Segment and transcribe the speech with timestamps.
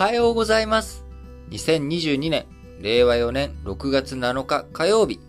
[0.00, 1.04] はようございます。
[1.50, 2.46] 2022年、
[2.80, 5.20] 令和4年6月7日火曜日、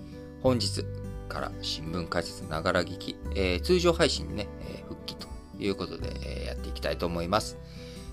[0.42, 0.86] 本日
[1.28, 5.28] から新聞解説ながら聞き、えー通常配信にね、えー復帰と
[5.60, 7.58] いうことで、えーやっていきたいと思います。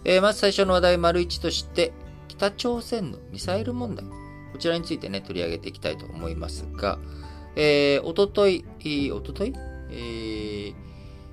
[0.05, 1.93] えーまず最初の話題、丸一として、
[2.27, 4.05] 北朝鮮のミサイル問題。
[4.53, 6.99] こちらについてね、取り上げていきたいと思いますが、
[7.55, 9.55] えー、おととい、えーおととい？
[9.91, 10.75] えー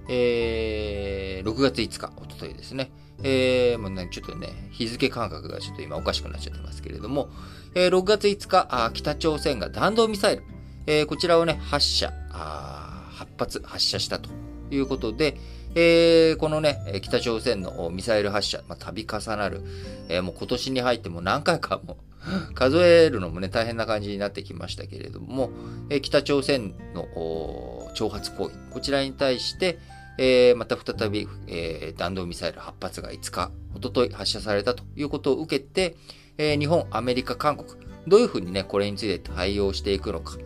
[0.07, 2.91] えー6月5日、おとといですね。
[3.23, 7.29] えー、もうね、ちょっとね、日付感覚がちょっと今おかしくなっちゃってますけれども、
[7.73, 10.43] えー6月5日、あ北朝鮮が弾道ミサイル、
[10.87, 14.29] えーこちらをね、発射、あ8発発射したと
[14.69, 15.37] いうことで、
[15.75, 19.61] えーこのね、北朝鮮のミサイル発射、まあ、度重なる、
[20.09, 21.97] えーもう今年に入っても何回かも
[22.55, 25.51] 数えるのもね、大変な感じになってきましたけれども、
[25.89, 29.79] えー北朝鮮の挑発行為、こちらに対して、
[30.17, 35.95] えーまた再び、えー弾道ミサイル8発が5日、おととい発射されたということを受けて、
[36.37, 37.69] えー日本、アメリカ、韓国、
[38.07, 40.37] どういうふうにね、これについて対応していくのか。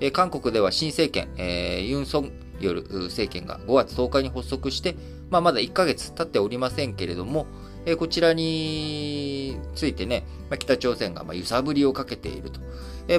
[0.00, 4.96] えー韓国では新政権、えーユン・ソンによる政権が5月10日に発足して、
[5.30, 7.46] まあ、まだ1ヶ月経っておりませんけれども、
[7.84, 12.60] えーこちらについてね、まあ、北朝鮮がまあ揺さぶりをかけていると。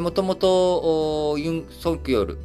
[0.01, 2.35] もともと、ユン・ソンヨル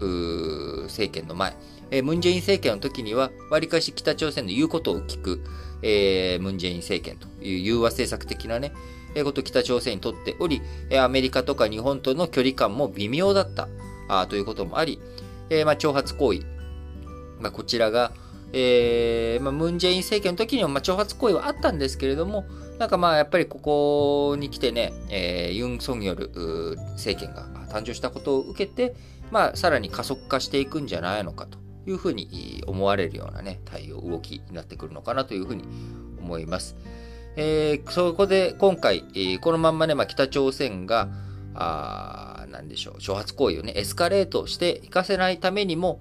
[0.85, 1.57] 政権の前、
[2.01, 5.45] ムン・ジェイン政権の時には、わりかし北朝鮮の言うことを聞く、
[5.83, 8.73] えムン・ジェイン政権という融和政策的なね、
[9.15, 10.63] えことを北朝鮮にとっており、
[10.99, 13.69] アメリカとか日本との距離感も微妙だった
[14.09, 15.01] あということもあり、
[15.51, 16.41] えまあ、挑発行為、
[17.41, 18.13] まあ、こちらが、
[18.55, 22.47] えま、ムン・ジェイン政権の時にも、まあ、挑発行為はあったんですけれども、
[22.79, 28.95] なんかまあやっぱりここに来てね、えーユン・ソンによるうー政権が誕生したことを受けて、
[29.31, 31.62] まあさらに加速化していくんじゃないのかと。
[31.87, 35.65] いうふうに思われるようなね、対応、動きになってくるのかなというふうに
[36.21, 36.77] 思います。
[37.37, 41.09] えーそこで今回、えーこのまんまね、まあ、北朝鮮が、
[41.55, 46.01] あなんでしょう、挑発行為をね、エスカレートしていかせないためにも、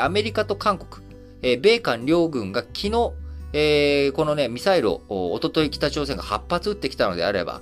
[0.00, 1.06] アメリカと韓国、
[1.42, 3.12] えー米韓両軍が昨日、
[3.52, 7.60] えーこのね、ミサイルをおととい北朝鮮が8発撃ってきたのであれば、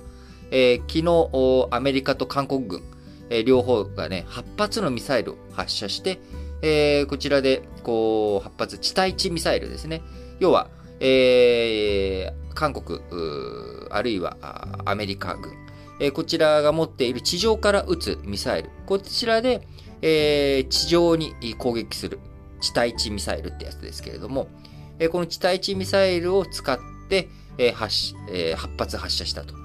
[0.51, 2.81] えー昨日アメリカと韓国軍、
[3.29, 6.19] えー両方がね、8発のミサイルを発射して、
[6.61, 10.01] えーこちらで、こう、8発、地対地ミサイルですね。
[10.39, 12.99] 要は、えー韓国、
[13.89, 14.37] あるいは
[14.85, 15.53] アメリカ軍、
[15.99, 19.67] えーこちらが持っている地上から撃つミサイル、こちらで、
[20.01, 22.19] えー地上に攻撃する
[22.59, 24.47] 地対地ミサイルってやつですけれども、
[24.99, 26.79] えーこの地対地ミサイルを使っ
[27.09, 29.55] て、えー発えー8発発射したと。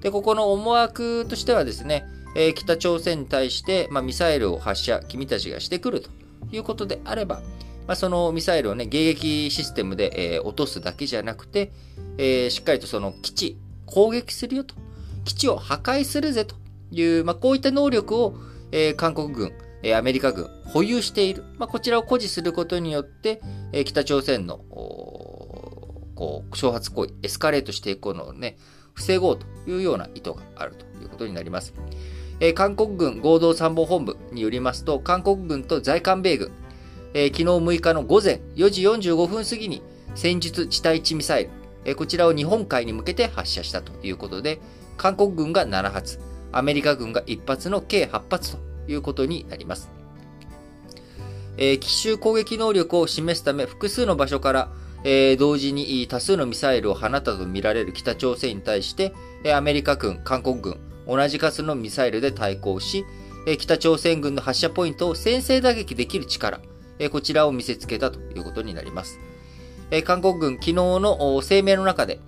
[0.00, 2.04] で、ここの思惑としてはですね、
[2.36, 6.10] えー北朝鮮に対して、まあ、ミサイルを発射、君たちがしてくると
[6.52, 7.42] いうことであれば、
[7.86, 11.72] まあ、そのミサイルをね、迎撃システムで、えー落とすだけじゃなくて、
[12.18, 14.74] えーしっかりとその基地、攻撃するよと。
[15.24, 16.56] 基地を破壊するぜと
[16.90, 18.34] いう、まあ、こういった能力を、
[18.72, 19.52] えー韓国軍、
[19.82, 21.44] えーアメリカ軍、保有している。
[21.58, 23.40] まあ、こちらを誇示することによって、
[23.72, 24.58] えー北朝鮮の、
[26.16, 28.56] こう、挑発行為、エスカレートしていくのをね、
[28.94, 31.74] 防ごうというような意図があるということになります。
[32.40, 36.52] えー韓国軍合同参謀本部によりますと、韓国軍と在韓米軍、
[37.14, 39.82] えー昨日6日の午前4時45分過ぎに
[40.14, 41.50] 戦術地対地ミサイル、
[41.84, 44.60] えーこちらを日本海に向けて発射したということで、
[44.96, 46.20] 韓国軍が7発、
[46.52, 48.58] アメリカ軍が1発の計8発と
[48.88, 49.90] いうことになります。
[51.58, 54.68] え奇襲攻撃能力を示すため複数の場所から、
[55.04, 63.04] え同時に多数のミサイルを放ったとみられる北朝鮮に対して、えアメリカ軍、韓国軍、同じ数のミサイルで対抗し、
[63.58, 66.60] 北朝鮮軍の発射ポイントを先制打撃できる力、
[67.10, 69.20] こちらを見せつけたということになります。
[70.04, 72.18] 韓国軍、昨日の声明の中で、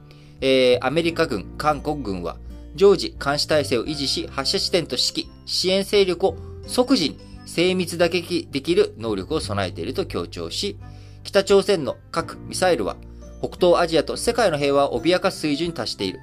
[0.80, 2.36] アメリカ軍、韓国軍は
[2.76, 6.36] 常時監視体制を維持し、発射地点と指揮、支援勢力を
[6.66, 10.76] 即時に精密打撃できる能力を備えていると強調し、
[11.24, 12.96] 北朝鮮の核・ミサイルは
[13.40, 16.20] 北東アジアと世界の平和を脅かす水準に達している。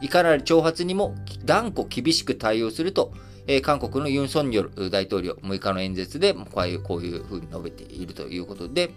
[0.00, 1.14] いかなる挑発にも
[1.44, 3.12] 断固厳しく対応すると、
[3.46, 8.90] え韓国のユン・ソンニョル大統領6日の演説でこういうこういうふうに述べているということで、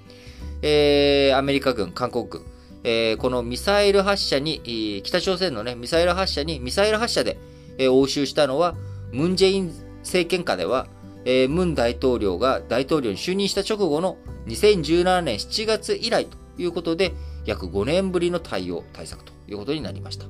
[0.62, 2.42] えーアメリカ軍、韓国軍、
[2.84, 7.40] えーこのミサイル発射に、北朝鮮のね、ミサイル発射に、ミサイル発射で、
[7.78, 8.76] えー応酬したのは、
[9.12, 10.88] ムン・ジェイン政権下では、
[11.24, 17.14] えームン大統領が大統領に就任した直後の2017年7月以来ということで、
[17.46, 20.26] 約5年ぶりの対応、対策ということになりました。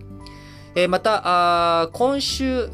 [0.74, 2.70] えーまた、今週、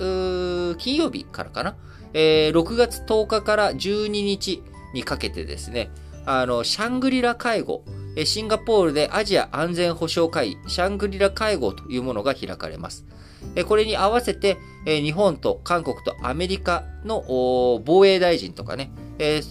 [0.78, 1.76] 金曜日からかな、
[2.14, 4.62] えー6月10日から12日
[4.94, 5.90] にかけてですね、
[6.26, 7.84] あの、シャングリラ介護、
[8.24, 13.06] シンガポールでアジア安全保障会議、シャングリラ会合というものが開かれます。
[13.68, 17.24] これに合わせて、日本と韓国とアメリカの
[17.84, 19.42] 防衛大臣とかね、え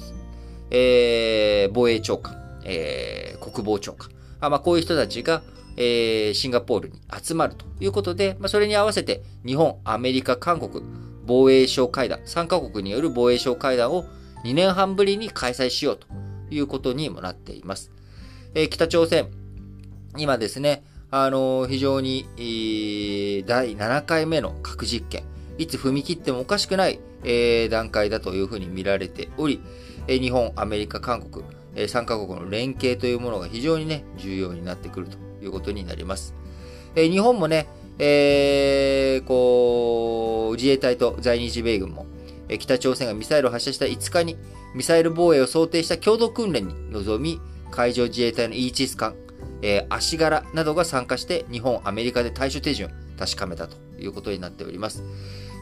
[1.69, 4.10] ー、防衛長官、えー、国防長官、
[4.40, 5.42] まあ、こういう人たちが、
[5.76, 10.82] えー、シンガポールに集まるということで、まあ、それに合わせて日本、アメリカ、韓国、
[11.26, 14.05] 防衛省会談、3カ国による防衛省会談を
[14.44, 16.06] 2年半ぶりに開催しようと
[16.50, 17.90] いうことにもなっています。
[18.55, 19.28] えー、北朝鮮、
[20.17, 25.25] 今ですね、あのー、非常に、えー、第7回目の核実験、
[25.58, 29.61] いつ踏み切ってもおかしくない、えー、段階だというふうに見られており、
[30.08, 31.44] えー、日本、アメリカ、韓国、
[31.75, 36.34] えー、3カ国の連携というものが非常にね、重要になってくるということになります。
[36.94, 37.66] え、日本もね、
[37.98, 42.06] えー、こう、自衛隊と在日米軍も、
[42.48, 44.37] え北朝鮮がミサイルを発射した5日に、
[44.75, 47.40] ミサイル防衛を想定した共同訓練に臨み、
[47.70, 49.14] 海上自衛隊のイーチス艦、
[49.62, 55.02] えー、足柄などが参加して日本、アメリカで対処手順確かめたということになっております。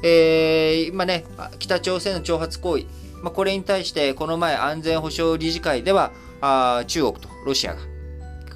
[0.03, 1.25] えー、今ね、
[1.59, 2.85] 北朝鮮の挑発行為、
[3.23, 7.81] まあ、これに対してこの前安全保障理事会では、あ中国とロシアが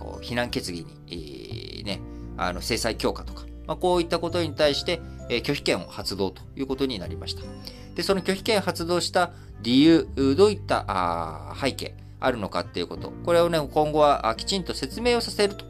[0.09, 2.01] こう非難決議に、えー、ね、
[2.39, 7.43] あの制裁強化とか、まあ、こういったことに対して、えー、拒否権を発動ということになりました。
[7.95, 15.67] で、その拒否権発動した理由、どういったあ背景あるのかっていうこと、これをね、今後はきちんと説明をさせると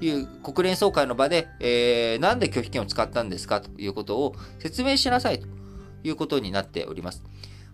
[0.00, 5.46] いう国連総会の場で、えー、なんで拒否権を使ったんですかということを説明しなさいと
[6.02, 7.22] いうことになっております。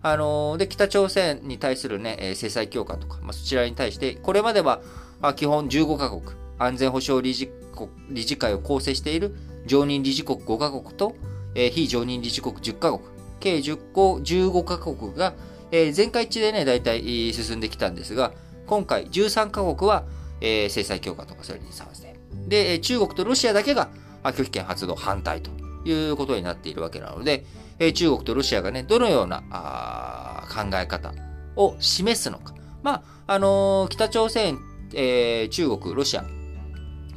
[0.05, 4.81] あのー、で、北朝鮮に対するね、制裁強化とか、まあ、そちらに対して、これまでは、
[5.29, 6.21] あ、基本15カ国、
[6.59, 9.35] 安全保障理事国理事会を構成している
[9.65, 11.15] 常任理事国5カ国と、
[11.55, 13.03] えー、非常任理事国10カ国、
[13.39, 15.33] 計10個、15カ国が、
[15.71, 18.31] えー、全会一致でね、大体進んできたんですが、
[18.67, 20.03] 今回13カ国は、
[20.41, 22.15] えー、制裁強化とかそれに賛成。
[22.47, 23.89] で、中国とロシアだけが
[24.23, 25.51] 拒否権発動反対と
[25.85, 27.45] いうことになっているわけなので、
[27.79, 31.13] えー、中国とロシアがね、どのようなあ考え方
[31.55, 32.53] を示すのか。
[32.81, 34.59] まあ、あのー、北朝鮮、
[34.93, 36.25] えー、中国、ロシア、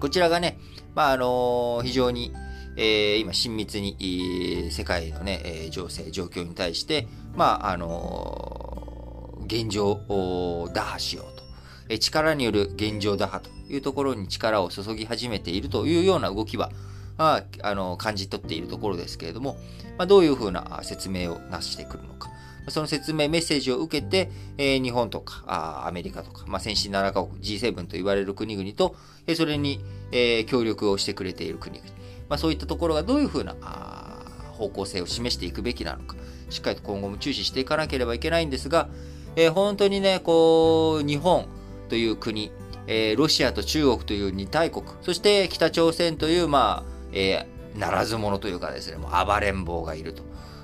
[0.00, 0.58] こちらがね、
[0.94, 2.32] まあ、あの、非常に、
[2.76, 11.46] えー、今、親密に、世界のね、えー、情勢、状況に対して、まあ、あの、現状を打破しようと。
[11.88, 16.70] え力による現状打破というところに力を注ぎ始めているというような動きは、
[17.18, 19.56] ああの感じ取っているところですけれども、
[19.96, 22.30] まあ、どういうふうな説明をなしてくるのか。
[22.68, 28.96] その説明、メッセージを受けて、えー、日本とかあアメリカとか、まあ、先進7カ国、G7 と言われる国々と、
[29.26, 29.80] えー、それに、
[30.12, 31.88] えー、協力をしてくれている国々、
[32.28, 36.16] まあ、そういったところがどういうふうなあ方向性を示していくべきなのか、
[36.50, 38.88] しっかりと今後も注視していかなければいけないんですが、
[39.36, 41.46] えー、本当にね、こう、日本
[41.88, 42.50] という国、
[42.86, 50.22] えー、ロシアと中国という二大国、そして北朝鮮という、まあ、えー、ならず者というかですね、もう暴れん坊がいると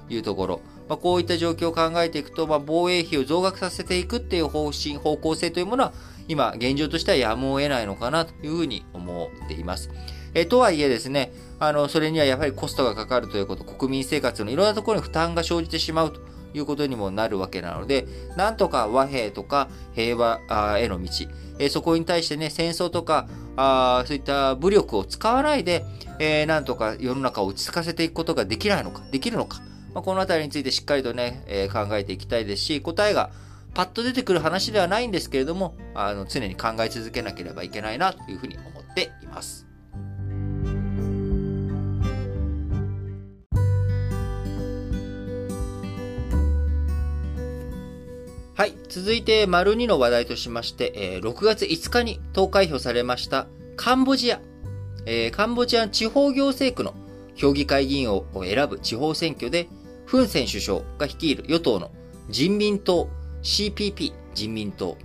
[0.08, 0.60] いうところ、
[0.92, 5.94] まあ、こういった状況を考えていくと、まあ、防衛費を増額させていくっていう方針、方向性というものは、
[6.28, 9.88] 今、現状としてはやむを得ないのかなというふうに思っています。
[10.34, 16.20] えとはいえですね、あの、それにはやはりコストがかかるということ、国民生活のいろんなところに負担が生じてしまうと
[16.52, 18.06] いうことにもなるわけなので、
[18.36, 20.40] なんとか和平とか平和
[20.78, 21.08] への道、
[21.58, 25.86] えそこに対してね、戦争とか、あそういった武力を使わないで、
[26.18, 29.62] えー、なんとか世の中を落ち着かせていくことができないのか、できるのか、
[29.94, 33.30] まあ、このあたりについてしっかりとね、えー、考えていきたいですし、答えが
[33.74, 39.66] パッと出てくる話ではないんですけれども、あの常に考え続けなければいけないなというふうに思っています。
[48.54, 48.74] はい。
[48.88, 53.46] 続いて、丸2の話題としまして、えー、6月5日に投開票されました
[53.76, 54.40] カンボジア。
[55.06, 56.94] えー、カンボジア地方行政区の
[57.34, 59.68] 評議会議員を選ぶ地方選挙で、
[60.12, 61.90] フン・セン首相が率いる与党の
[62.28, 63.08] 人民党
[63.42, 64.98] CPP 人民党、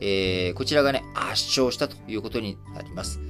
[0.00, 3.20] えー、こちらがね、圧勝したということになります。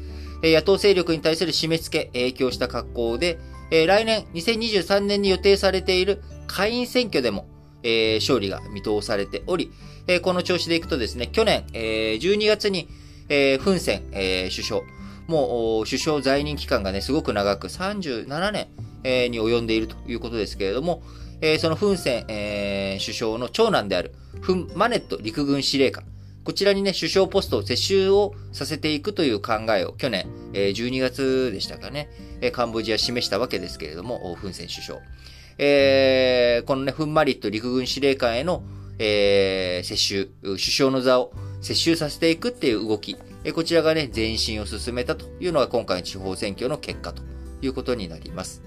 [0.45, 3.41] えー、野党勢力に対する締め付け、影響した格好で、
[3.73, 7.49] えー、来年2023年に予定されている下院選挙でも、
[7.83, 9.73] えー、勝利が見通されており、
[10.07, 12.89] えー、この調子でいくとですね、去年、えー、12月に、
[13.29, 14.83] えー、フン・セン、えー、首相、
[15.27, 18.69] もう首相在任期間がね、すごく長く37年、
[19.03, 21.03] えー、に及んでいるということですけれども、
[21.41, 26.05] えー、そのフン・セン、えー、首相の長男であるフン・マネット陸軍司令官、
[26.45, 32.11] こちらにね、首相ポストを接収をさせていくという考えを去年、えー、12月でしたかね、
[32.43, 35.01] え、カンボジア示したわけですけれども、フン・セン首相。
[35.57, 38.63] えー、このね、フンマリット陸軍司令官への、
[38.99, 47.23] えー、接収、首相の座を接収させていくっていう動き、えこちらがね、前進を進めたというのが今回の地方選挙の結果と
[47.63, 48.63] いうことになります。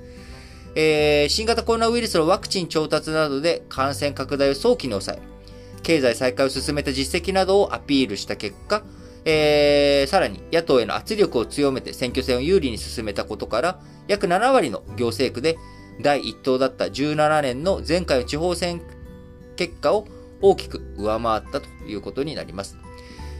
[0.79, 5.21] えー、新型コロナウイルスのワクチン調達などで感染拡大を早期に抑え、
[5.81, 8.83] 経済再開を進めた実績などをアピールした結果、
[9.25, 15.57] えー、さらに野党への圧力を強めて選挙戦を有利に進めたことから、約7割の行政区で
[15.99, 18.79] 第1党だった17年の前回の地方選
[19.55, 20.05] 結果を
[20.43, 22.77] 大きく上回ったということになります。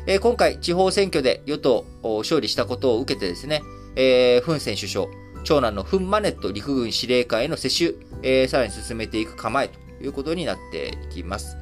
[0.08, 3.62] えー、今回、地方選挙で与党を勝利したことを受けてですね、
[3.96, 5.08] えー、フン・セン首相、
[5.48, 11.56] 長男のフン・マネット陸軍司令官への接種、えー、さらに進めていく構えということになっていきます。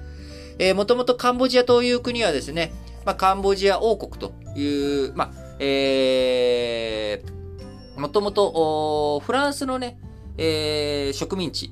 [0.57, 2.73] えー、もともとカンボジアという国はですね、
[3.05, 9.99] まあ、カンボジア王国という、まあ、えー、もともとフランスのね、
[10.39, 11.71] えー、植民地、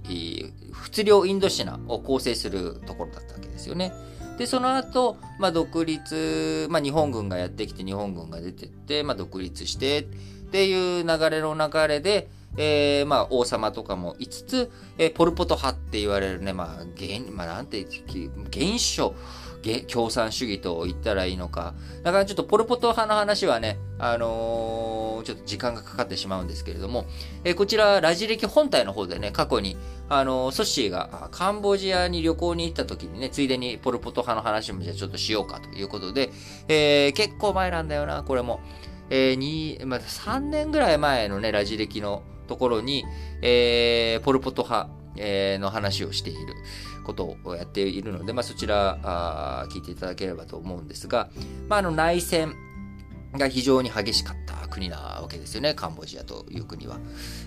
[0.71, 3.91] 仏領インドシナを構成するところだったわけですよね。
[4.37, 10.07] で、その後、まあ、独立、まあ、日本軍がやってきて、日本軍が出てって、まあ、独立して、
[10.53, 19.15] っていう流れの流れで、えー、まあ、王様とかもいつつ、えー、ポルポト派って言われるね、まあ、現、まあ、なんて、現象、
[19.91, 21.73] 共産主義と言ったらいいのか。
[22.03, 27.05] だからちょっとポルポト派の話はね、あのー、ちょっと時間がかかってしまうんですけれども、
[27.43, 29.75] えー、こちら、ラジ歴本体の方でね、過去に、
[30.07, 36.29] あのー、ソッシーがカンボジアに旅行に行った時にね、ついでにポルポト派の話もじゃちょっとしようかということで、
[36.67, 38.59] えー、結構前なんだよな、これも。
[39.15, 43.05] えー、まあ、3年ぐらい前のね、ラジ歴のところに、
[43.43, 46.55] えー、ポルポト派、えー、の話をしている。
[47.03, 51.29] ことをやっているので、まあ、そちらあ聞いていただければと思うんですが、
[51.67, 52.55] まあ、あの内戦
[53.33, 56.97] が非常に激しかった国なわけですよね、カンボジアという国は。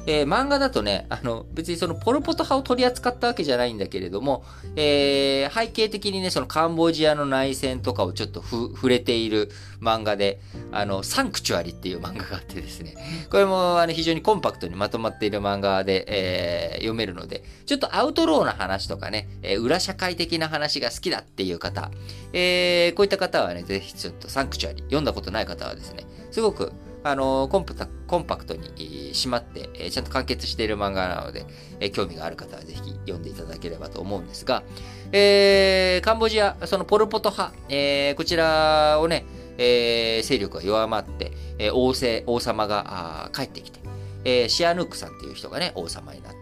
[0.07, 4.45] えー、漫画だとね、あの、別にそのポルポト派を取り扱ったわけじゃないんだけれども、
[4.77, 9.51] えー、背景的にね、そのカンボジアの内戦とかをちょっと触れている
[9.81, 10.41] 漫画で、
[10.71, 12.95] あの、サンクチュアリっていう漫画があってですね、
[13.31, 21.91] これもあの非常にコンパクトにまとまっている漫画で、えー、読めるので、ちょっとアウトローな話とかね、えー、裏社会的な話が好きだっていう方、
[22.33, 26.73] えー、こういった方はね、ぜひちょっとサンクチュアリ読んだことない方はですね、すごく
[27.09, 28.69] あのコンパクトに
[29.15, 31.47] 締まって、えちゃんと完結している漫画なので、
[31.79, 34.65] え興味がある方はぜひ読んでいただければと思うんですが、
[35.13, 39.25] えー、カンボジア、そのポルポト派、えー、こちらをね、
[39.57, 41.31] えー、勢力が弱まって、
[41.61, 43.79] え王政、王様が帰ってきて、
[44.25, 46.39] えシアヌークさんっていう人がね、王様になって、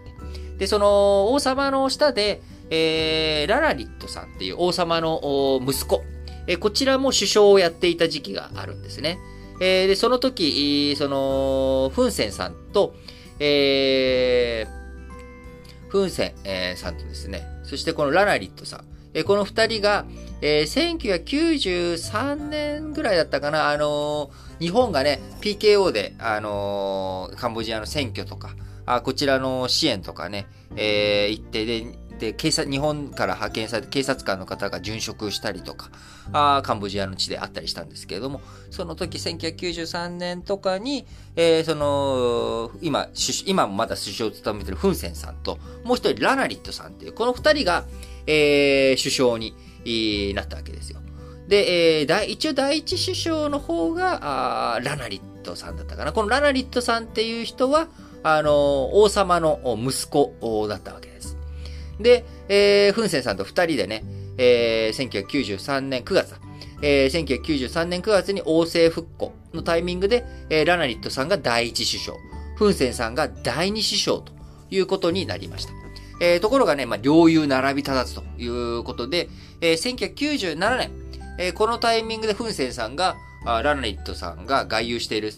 [0.57, 6.03] で、その王様の下で、えララリットさんっていう王様の息子、
[6.47, 9.19] えこちらも首相をやっていた時期があるんですね。
[9.61, 12.95] え、で、その時、その、フンセンさんと、
[13.39, 18.85] えー、フンセン、え、さんとですね、そしてこのラナリットさん、
[19.15, 20.07] え、この二人が、
[20.41, 28.55] えー、1993年ぐらいだったかな、あのー、日本がね、PKO で、あのー、カンボジアの選挙とか、
[28.87, 30.47] あこちらの支援とかね、
[30.77, 31.87] えー、行って、で、
[32.25, 35.91] で、警察、日本から派遣されて警察官の方が殉職したりとか、
[36.33, 38.41] あカンボジアの地であったりしたんですけれども、
[38.71, 43.09] その時1993年とかに、えー、その、今、
[43.45, 47.85] 今もまだ首相を務めているフンセンさんと、もう一人ラナリットさんっていう、この二人が、
[48.27, 49.55] えー、首相に、
[50.35, 51.01] なったわけですよ。
[51.47, 56.15] で、えー、一応第一首相の方が、あラナリットさんだったかな。
[56.15, 57.89] このラナリットさんっていう人は、
[58.23, 61.14] あの、王様の息子だったわけです。
[62.01, 64.05] で、えー、フンセンさんと二人でね、
[64.39, 66.35] えー、1993年9月。
[66.83, 72.19] えー、1993年9月に王政復古のタイミングで、えー、ラナリットさんが第一首相、
[72.57, 74.33] フンセンさんが第二首相と
[74.71, 75.73] いうことになりました。
[76.21, 79.29] えー、ところがね、まあ、両友並び立たずということで、
[79.61, 80.91] えー、1997年、
[81.39, 85.33] えー、このタイミングでフンセンさんが、あラナリットさんが外遊している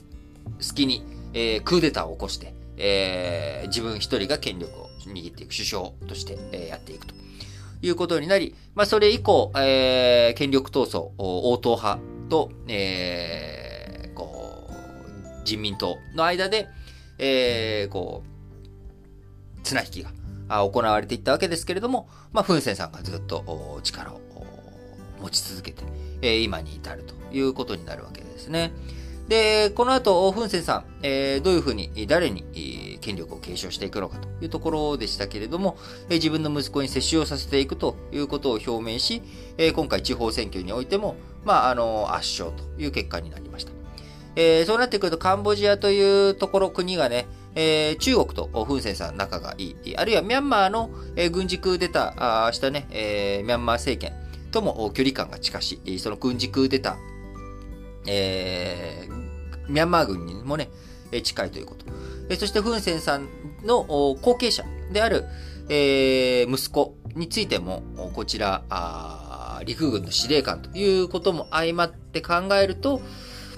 [0.60, 7.14] 隙に、えー、クーデターを起こして、えー、自分一人が権力を握っていく首相として、え、やっていくと
[7.82, 16.68] いうことになり、まあ、それ以降、えー、権力闘争、応答派と、えー、こう、人民党の間で、
[17.18, 20.10] えー、こう、綱引きが
[20.48, 24.20] 行われていったわけですけれども、まあ、フンセンさんがずっと力を
[25.20, 25.82] 持ち続けて、
[26.22, 28.72] え、今に至るということになるわけですね。
[29.28, 35.76] で、この後、フンセンさん、えー、どういうふうに、誰に、えー、権力を継承していくのかというところでしたけれども、
[36.08, 39.22] えー、自分の息子に接種をさせていくということを表明し、
[39.58, 43.72] えー、今回地方選挙においても、まあ、あの、圧勝という結果になりました。
[44.36, 54.14] えー、そうなってくると、カンボジアというところ、国がね、えー、中国とフンセンさん仲がいい、あるいはミャンマーの、えー、軍事クーデターしたね、えー、ミャンマー政権
[54.52, 57.15] とも距離感が近しい、その軍事クーデター
[58.06, 60.70] えー、ミャンマー軍にもね、
[61.22, 61.86] 近いということ。
[62.36, 63.28] そしてフン・センさん
[63.64, 65.24] の後継者である、
[65.68, 67.82] えー、息子についても、
[68.14, 68.64] こちら、
[69.64, 73.00] 陸軍の司令官ということも相まって考えると、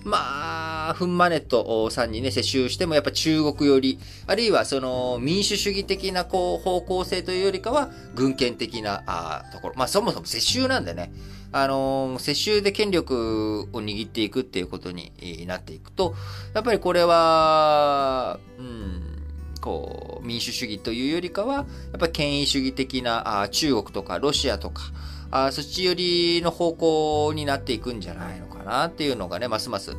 [0.05, 9.75] まあ、フンマネットさんにね、接収してもやっぱ中国寄り、あるいはその民主主義的なこう方向性というよりかは、軍権的なあところ。
[9.77, 11.13] まあそもそも接収なんでね、
[11.51, 15.13] あの、世襲で権力を握っていくっていうことに
[15.47, 16.15] なっていくと、
[16.55, 19.23] やっぱりこれは、うん、
[19.61, 21.67] こう、民主主義というよりかは、やっ
[21.99, 24.83] ぱり権威主義的なあ中国とかロシアとか、
[25.31, 29.95] あそっち寄りの方向になっていくんじゃないのかなっていうのがね、ますます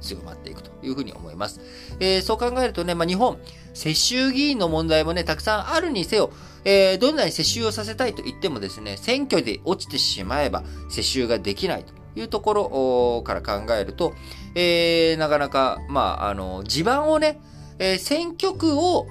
[0.00, 1.60] 強まっていくというふうに思います。
[2.00, 3.38] えー、そう考えるとね、まあ、日本、
[3.74, 6.30] 世襲議員の問題もね、たくさんあるにせよ、
[6.64, 14.14] えー、どんなに世襲をさせたいと言ってもですね、選挙で落ちてしまえば世襲ができないというところから考えると、
[14.54, 17.40] えー、なかなか、まあ、あの、地盤をね、
[17.78, 19.06] えー、選挙区を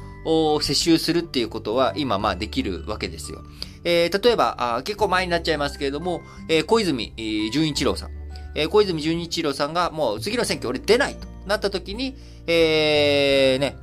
[0.61, 3.43] 世襲するっていうことは今、まあ、できるわけですよ。
[3.83, 7.13] えー、例えばあ、結構前になっちゃいますけれども、えー、小泉
[7.51, 8.18] 純一郎さん。
[8.55, 12.15] えー、小泉純一郎さんがもう次の選挙俺出ないとなった時に、
[12.47, 13.75] えー、ね、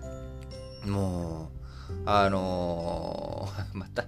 [0.86, 1.50] も
[1.90, 4.06] う、あのー、 また、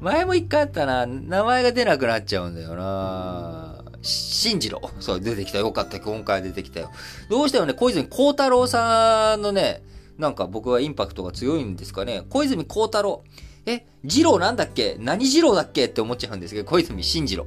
[0.00, 4.80] 前も一回あったな、名前が出なくなっちゃうんだよな新次郎。
[5.00, 5.58] そう、出てきた。
[5.58, 5.98] よかった。
[5.98, 6.90] 今回出てきたよ。
[7.28, 9.82] どうしてもね、小泉孝太郎さんのね、
[10.18, 12.22] なんか僕はインパクトが強いんですかね。
[12.30, 13.24] 小泉孝太郎。
[13.66, 14.96] え、次郎なんだっけ？
[15.00, 15.86] 何次郎だっけ？
[15.86, 17.46] って思っちゃうんですけど、小泉進次郎。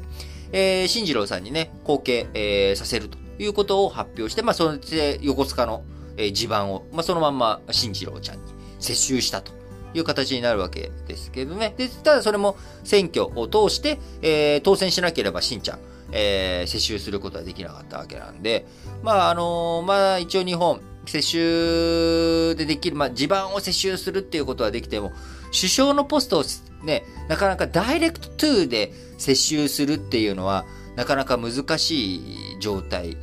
[0.52, 4.80] えー、進次郎さんにね、後継、えー、させるということを発表して、まあ、その
[5.22, 5.84] 横須賀の、
[6.18, 8.44] えー、地盤を、まあ、そのまんま進次郎ちゃんに
[8.80, 9.52] 接収したと
[9.94, 11.74] いう形になるわけですけどね。
[11.78, 15.80] で、ただそれも選挙を通して、えー、当選しなければしんちゃん、
[16.12, 18.66] えー、接収することはできなかったわけなんで、
[19.04, 25.12] まあ、あのー、まあ、一応日本、接収でできる、まあ、地盤を接収するっていうことはできても、
[25.48, 26.44] 首相のポストを
[26.84, 30.66] ね、なかなかダイレクトトゥーで接収するっていうのは、
[30.96, 33.18] なかなか難しい状態、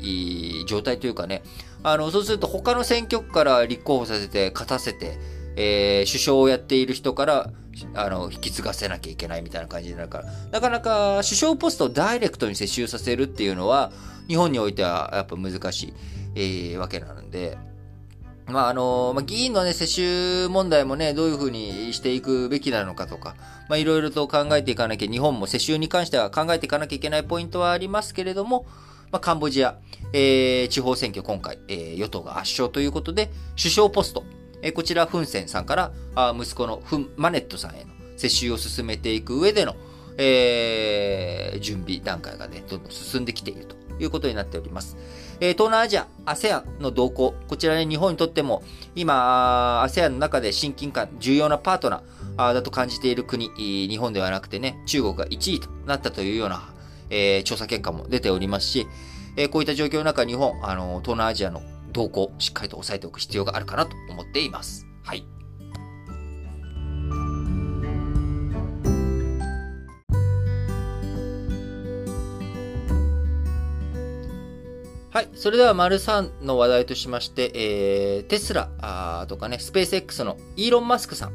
[0.66, 1.42] 状態というかね、
[1.82, 5.18] あの、そうすると他の選挙区から立候補させて、勝たせて、
[5.56, 7.50] えー、首相をやっている人から、
[7.94, 13.92] あの、引き継がせなきゃいけないみたいな感じになるから、なかなか首相ポストをダイレクトに接収させるっていうのは、
[14.28, 15.94] 日本においてはやっぱ難しい、
[16.34, 17.58] えー、わけなので、
[18.48, 23.36] まあ、あの、まあ、議員のね、世襲問題もね、どういうふうにしていくべきなのかとか、
[23.68, 28.66] まあ、いろいろと考えていかなきゃ、日本も世襲に関しては考えていかなきゃいけないポイントはありますけれども、
[29.12, 29.78] まあ、カンボジア、
[30.12, 34.24] えー、地方選挙今回、えー、与党が圧勝ということで、首相ポスト、
[34.62, 39.76] えー、こちら、フンセンさんから、あ息子のフン、マネットさんへの世襲を進めていく上での、
[40.16, 44.96] えー、準備段階がね、どんどん進んできているということになっております。
[45.40, 48.62] え、東南アジア、ASEAN の動向、こちらね、日本にとっても、
[48.94, 56.74] 今、ASEAN の中で親近感、重要なパートナーだと感じている国、日本ではなくてね、中国が1位となったというような、
[57.10, 58.86] えー、調査結果も出ておりますし、
[59.36, 64.86] えー、こういった状況の中、日本、あの、東南アジアの動向、しっかりと押さえておく必要があるかなと思っています。
[65.04, 65.37] はい。
[75.10, 75.28] はい。
[75.32, 81.32] それでは、丸3の話題としまして、えー、テスラあとかね、スペース X のイーロン・マスクさん、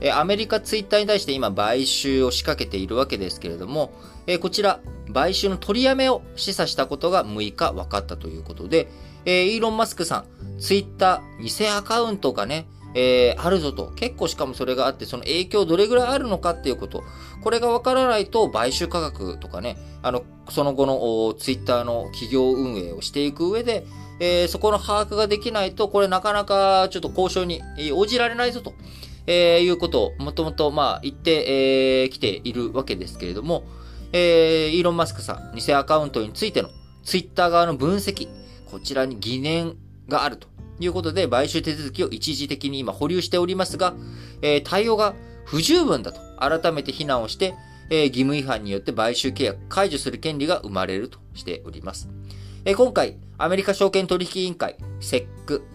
[0.00, 3.92] えー、アメリカツイッターに対して今、買収を仕掛けているわけですけれども、
[4.28, 4.78] えー、こちら、
[5.12, 8.88] 買収の取りやめを示唆したことが6日分かったということで、
[9.24, 12.68] えー、イーロン・マスクさん、ツイッター、偽アカウントがね、
[13.00, 13.92] えー、あるぞと。
[13.94, 17.04] 結構しかもそれがあって、その影響どれぐらいあるのかっていうこと。
[17.42, 23.86] これがわからないと、買収価格とかね、あの、その後のツイッターの企業運営をしていく上で、
[24.18, 28.74] えー、そこの把握ができないと、これなかなかちょっと交渉に応じられないぞと、
[29.28, 33.62] えー、いうことをもともとまあ言ってき、えー、ているわけですけれども、
[34.12, 36.70] えー、イーロン・マスクさん、偽アカウントについての
[37.04, 38.26] ツイッター側の分析、
[38.66, 39.76] こちらに疑念
[40.08, 40.48] があると
[40.80, 43.94] いうことで、買収手続きを一時的に今保留しておりますが、
[44.42, 45.14] えー、対応が
[45.44, 47.54] 不十分だと改めて非難をして、
[47.90, 52.08] えー、義務違反によって買収契約解除する権利が生まれるとしております。
[52.64, 55.26] えー、今回、アメリカ証券取引委員会、SEC、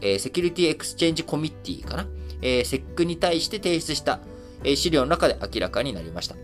[0.02, 2.08] えー、 Security Exchange Committee かな、
[2.42, 4.20] えー、SEC に対して提出した、
[4.64, 6.36] えー、資料の中で明らかになりました。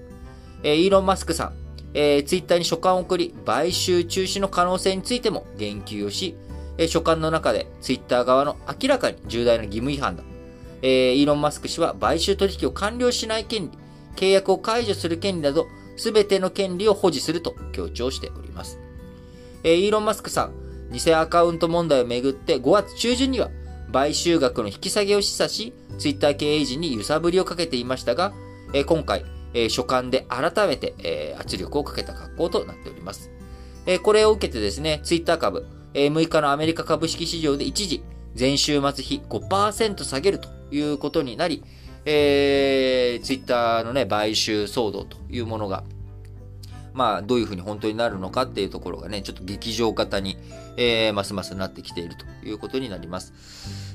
[0.64, 1.54] えー、イーロン・マスクさん、
[1.94, 6.36] えー、ツイッターに書簡を送り、買収中止の可能性についても言及をし、
[6.80, 10.24] え、書簡の中でツイッター側の明らかに重大な義務違反だ。
[10.82, 13.78] えー、イーロン・マスク氏は買収取引を完了しない権利、
[14.16, 18.80] 契約を解除する権利など、すべての権利を保持すると強調しております。
[19.64, 20.54] えー、イーロン・マスクさん、
[20.94, 23.50] 偽アカウント問題をめぐって5月中旬には
[23.92, 28.32] 買収額の引き下げを示唆し、ツイッター経営陣に揺さぶりをかけていましたが、
[28.74, 33.30] えー、今回、えー、書簡で改めて、えー、圧力をかけた格好となっております。
[33.86, 38.04] え、これを受けてですね、ツイッター株、え、6日のアメリカ株式市場で一時、
[38.38, 41.64] 前週末比5%下げるということになり、
[42.06, 45.84] えー、ツイッターのね、買収騒動というものが、
[46.94, 50.38] まあ、どういうふうに本当になるのかっていうところがね、ちょっと劇場型に、
[50.78, 53.34] えー、ますますなってきているということになります。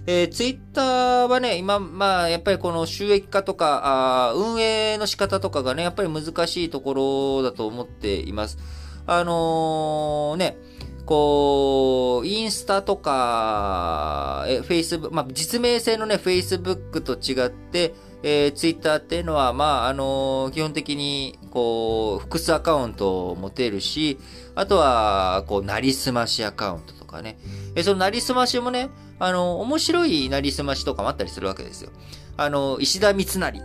[0.06, 3.82] えー、ツイッターはね、今、まあ、やっぱりこの収益化とか、
[4.30, 8.58] あ運営の仕方とかがね、やっぱり難しいところだと思っています。
[9.06, 10.56] あのー、ね、
[11.06, 24.18] こう、インスタとか、え、Facebook、まあ、実名性のね、Facebook と違って、えー、Twitter っていうのは、まあ、あのー、基本的に、こう、複数アカウントを持てるし、
[24.54, 27.38] あとは、こう、なりすましアカウントとかね。
[27.74, 28.88] え、そのなりすましもね、
[29.18, 31.90] あのー、面白いなりすましとかもあったりするわけですよ。
[32.38, 33.62] あの、石田三成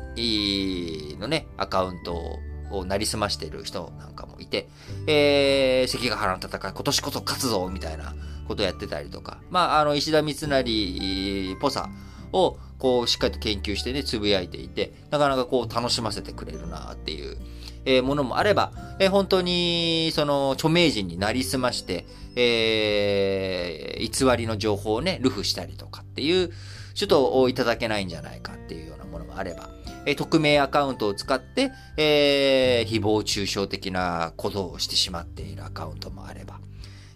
[1.19, 2.39] のね、アカウント
[2.71, 4.67] をなりすましている人なんかもいて、
[5.07, 8.15] えー、関ヶ原の戦い、今年こそ勝つぞみたいな
[8.47, 11.89] ことをやってたりとか、まあ、あの、石田三成っぽさ
[12.33, 17.37] を、こう、しっかりと研究してね、つぶやいていて、なかなかこう、楽しませてくれるなっていう、
[17.85, 22.05] えー、ものもあれば、えー、本当に、その、著名人になりすまして、
[22.35, 26.51] えー、偽りの情報をね、ルフしたりとかっていう、
[26.93, 29.69] ちょっといただけないんじゃないかっていうようなものもあれば、
[30.05, 36.59] え、匿名アカウントを使って、えー、誹謗中傷的なことをしてしまっているアカウントもあれば、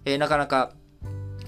[0.05, 0.71] えー、なかなか、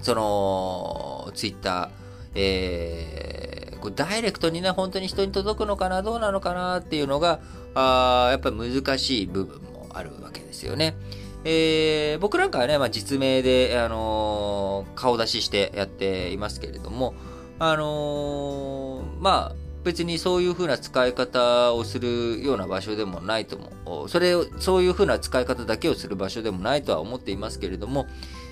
[0.02, 1.88] その、ツイッター、
[2.34, 7.40] えー、こダイレクトにね、本当に人に届くのかな、どうなのかなっていうのが、
[7.74, 10.96] あやっぱり難しい部分もあるわけですよね。
[11.44, 17.14] えー、僕なんかはね、まあ、実名で、あのー、顔出ししてやっていますけれども、
[17.58, 28.06] あのー、まあ、別にそういう風な使い方をするような場所でもないとも、それを、そういう風な使い方だけをする場所でもないとは思っていますけれども、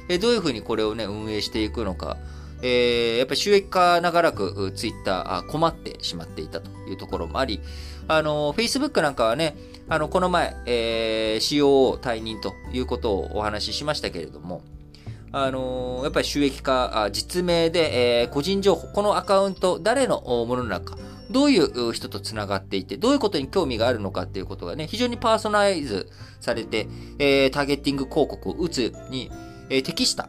[0.08, 2.18] えどういう風にこれをね、運営していくのか、
[2.62, 7.60] えー、やっぱり収益化長らくツイッター困ってしまっていたというところもあり、
[8.06, 9.56] あの、Facebook なんかはね、
[9.88, 14.62] あの、この前、えー、COO 退任ということをお話ししましたけれども、
[15.36, 20.96] あのやっぱり収益化、実名で、えー、個人情報、このアカウント、誰のものなのか、
[21.30, 26.10] どういう人と繋がっていて、どういうことに興味があるのかっていうことがね、非常にパーソナライズ
[26.40, 26.86] されて、
[27.18, 29.30] えー、ターゲッティング広告を打つに、
[29.70, 30.28] えー、適した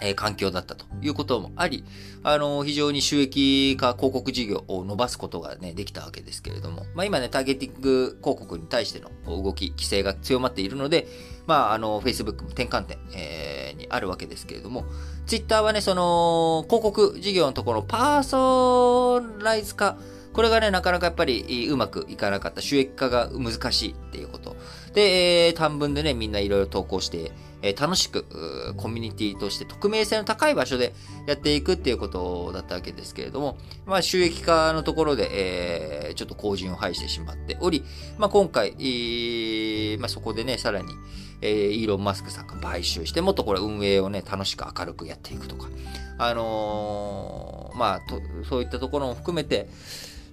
[0.00, 1.84] え環境だったということもあり、
[2.22, 11.08] あの、非常に収益化広告事業を伸ばすことがね、できたわけですけれども、まあ今ね、ターゲティング広告に対しての動き、規制が強まっているので、
[11.48, 14.84] まあ、あの、Facebook も転換点、えー、にあるわけですけれども、
[15.26, 19.96] Twitter はね、その、広告事業のところ、パーソナライズ化、
[20.34, 24.56] これがね、なかなかやっぱりうまくいかなかった、収益化が難しいっていうこと。
[24.92, 28.24] で、えー、短文でね、みんないろいろ投稿して、え、楽しく、
[28.76, 30.94] コミュニティとして匿名性の高い場所で
[31.26, 37.84] やっていくっていうことだったわけですけれども、まあ、収益化のところで、えー、ちょっと後陣を排してしまっており、
[38.16, 40.92] まあ、今回、えー、まあ、そこでね、さらに、
[41.40, 45.68] えー、イーロン・マスクさんが買収して、もっとこれ運営をね、楽しく明るくやっていくとか、
[46.18, 49.68] あのー、まあと、そういったところも含めて、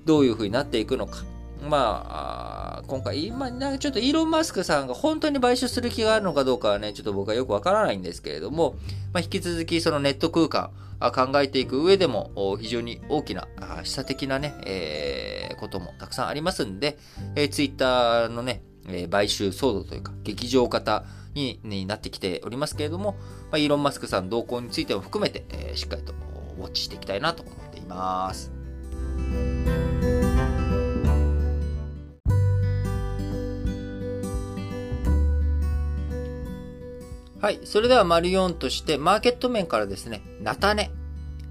[0.05, 1.23] どういうふうになっていくのか、
[1.65, 8.75] まあ、今回、今、ちょっとイーロン・マスクさんが本当に買収する気があるのかどうかはね、ちょっと僕はよくわからないんですけれども、
[9.13, 13.47] まあ、引き続きそのネット空間、考えていく上でも非常に大きな
[13.83, 16.97] 示唆的なね、えー、こともたくさんありますんで、
[17.35, 23.17] えー、ツイッターのね、えー、買収騒動というか、劇場型にになってきておりますけれども、
[23.51, 26.13] まあ、イーロン・マスクさん動向についても含めて、えー、しっかりと
[26.57, 28.51] ウォッチしていきたいなと思っています。
[37.45, 37.59] はい。
[37.63, 40.89] それでは、丸4として、マーケット面からですね、菜種。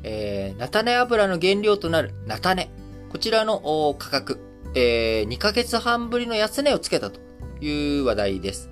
[0.03, 2.69] えー、菜種油の原料となる菜種。
[3.11, 4.41] こちらの価格、
[4.75, 7.21] えー、2ヶ月半ぶりの安値をつけたと
[7.61, 8.71] いう話題です。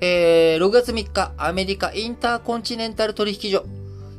[0.00, 3.64] えー、6月3日、アメリカインターコンチネンタル取引所、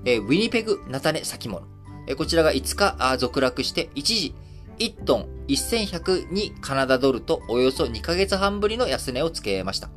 [0.03, 1.65] えー、ウィニペグ菜種先物。
[2.07, 4.35] えー、こちらが5日続落して、一時、
[4.79, 9.89] 1トン1102カナダドルとおよそ2ヶ月半ぶりの安値をつけました。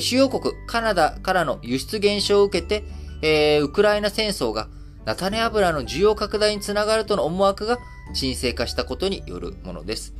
[0.00, 2.84] 主要国カナダからの輸出減少を受けて、
[3.22, 4.68] えー、ウクライナ戦争が
[5.04, 7.78] 菜種油の需要拡大につながるとの思惑が
[8.14, 10.14] 沈静化したことによるものです。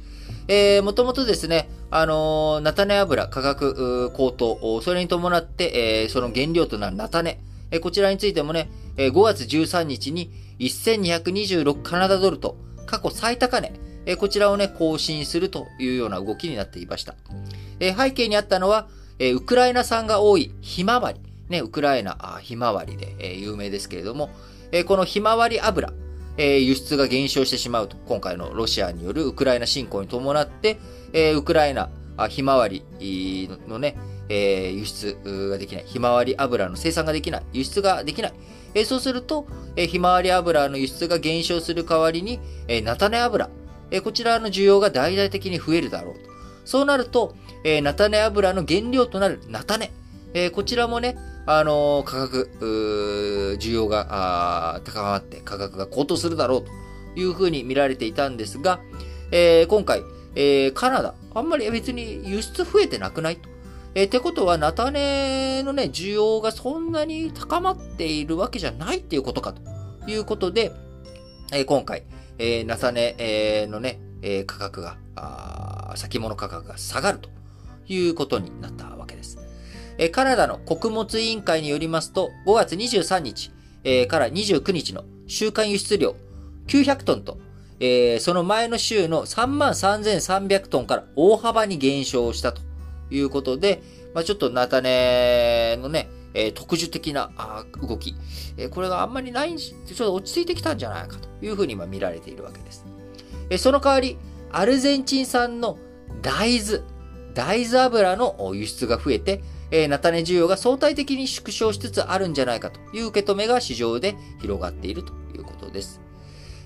[0.49, 7.40] えー、もともとですね、あのー、菜種油価格高騰、それに伴って、えー、その原料となる菜種、
[7.71, 13.73] えこちらについてもね、え5月13日に1226カナダドルと過去最高値、
[14.07, 17.14] えこちらをね、更新するというような動きになっていました。
[17.81, 18.87] え背景にあったのは、
[19.18, 21.20] えウクライナ産が多いひまわり。
[21.48, 24.31] ね、ウクライナあひまわりで、え有名ですけれども、
[24.72, 25.92] えこのひまわり油、
[26.37, 27.96] え輸出が減少してしまうと。
[28.07, 30.79] 今回のロシアによるウクライナ侵攻に伴って、
[31.12, 32.83] えウクライナあひまわり
[33.68, 33.96] のね、
[34.29, 35.18] え輸出
[35.50, 35.85] ができない。
[35.87, 37.42] ひまわり油の生産ができない。
[37.53, 38.33] 輸出ができない。
[38.74, 39.46] えそうすると、
[39.77, 43.50] えひまわり油の輸出が減少する代わりに、え菜種油、
[43.90, 46.20] えこちらの需要が大々的に増えるだろうと。
[46.64, 49.92] そうなると、え菜種油の原料となる菜種、
[50.35, 56.70] えこちらもね、あのー、価格、需要が高まって価格が高騰するだろうと
[57.20, 58.81] いうふうに見られていたんですが、
[59.31, 60.03] えー、今回、
[60.35, 63.48] えー、カナダ、あんまり別に輸出増えてなくないと。
[63.94, 70.72] えー、ってことは、菜種のね、需要がそんなに高まっているわけじゃないっていうことかということで、
[71.53, 72.05] えー、今回、
[72.38, 77.29] えー、菜種、えー、のね、えー、価格が、あ先物価格が下がると
[77.87, 79.38] いうことになったわけです。
[79.99, 83.53] え、カナダの穀物委員会によりますと、5月23日、
[83.85, 86.16] え、から29日の週間輸出量
[86.66, 87.38] 900トンと、
[87.81, 92.62] えー、その前の週の33,300トンから大幅に減少したと
[93.11, 93.83] いうことで、
[94.14, 97.31] まあ、ちょっと菜種のね、えー、特殊的な
[97.81, 98.14] 動き、
[98.57, 102.85] えー、これがあんまりないんちょっと落ち着いてきたんじゃないかというふうに今見られているわけです。
[103.51, 104.16] え、その代わり、
[104.51, 105.79] アルゼンチン産の
[106.23, 106.81] 大豆、
[107.35, 116.01] 大豆油の輸出が増えて、えー、菜種需要が相対的に縮小しつつあるんじゃないかという受け止めが市場で広がっているということです。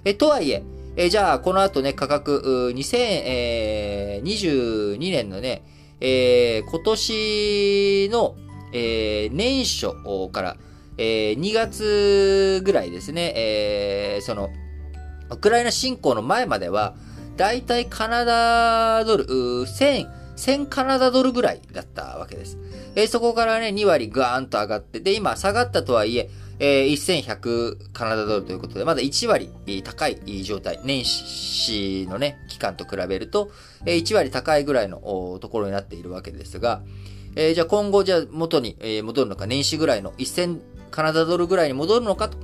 [0.05, 0.63] えー、とはいえ、
[0.97, 5.63] えー、じゃあこの後ね、価格、2022年のね、
[6.01, 8.37] えー、今年の、
[8.73, 9.89] えー、年初
[10.31, 10.57] から、
[10.97, 14.51] えー、2月ぐらいですね、えー、その、
[15.31, 16.95] ウクライナ侵攻の前までは、
[17.37, 22.59] だいたいカナダドル、1000、1000カナダドルぐらいだったわけです。
[22.95, 29.51] えー、そこからね、2割ガーンと上がって、で、今下がったとはいえ、えー、1100カナダドルということで、まだ1割
[29.83, 33.51] 高い状態、年始のね、期間と比べると、
[33.85, 34.99] え1割高いぐらいの
[35.41, 36.83] ところになっているわけですが、
[37.35, 40.61] えー、じゃあ今後、じゃあ元に、戻るのか、年始ぐらいの1000
[40.93, 42.39] カナダドルぐらいに戻るのかと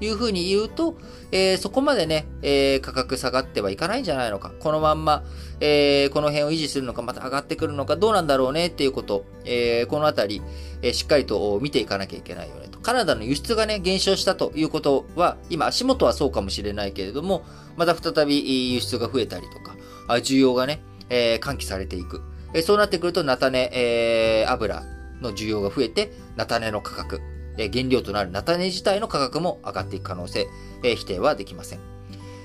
[0.00, 0.96] いうふうに言うと、
[1.32, 4.52] えー、そこまでね、えー、価格下がってはいかないんじゃないのか。
[4.58, 5.22] このまんま、
[5.60, 10.42] えー、この辺を維持するのか、また上がってくるのか、どうなんだろうねっていうこと、えこのあたり、
[10.82, 12.78] えしっかりと見ていかなきゃいけないよねと。
[12.78, 17.44] カナダの輸出がね、減少したということは、今足元はそうかもしれないけれども、
[17.76, 19.76] また再び輸出が増えたりとか、
[20.08, 22.22] あ需要がね、え喚起されていく。
[22.52, 24.82] えそうなってくると、菜種、え油
[25.20, 27.20] の需要が増えて、菜種の価格、
[27.60, 30.46] え原料となる菜種自体の価格も上がっていく可能性、
[30.82, 31.80] え否定はできません。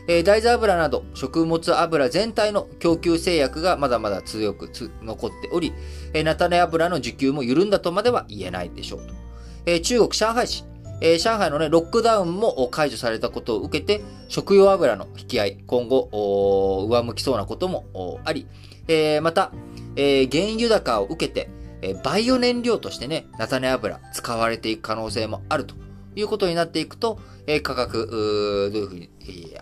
[0.07, 4.69] え大豆油など食物油全体の供給制約がまだまだ強く
[5.01, 5.73] 残っており、
[6.13, 9.13] え菜種油の需給も緩んだとまでは言えないでしょうと。
[9.65, 10.65] え中国上海市、
[11.01, 18.47] え上海のね、ロックダウンも解除されたことを受けて、食用油の引き合い、今後、上向きそうなこともあり、
[18.87, 19.51] えまた、
[19.95, 21.49] え原油高を受けて、
[21.85, 25.75] えバイオ燃料としてね、菜種油使われていく可能性もあると
[26.15, 29.09] いうことになっていくと、え価格、どういうふうに、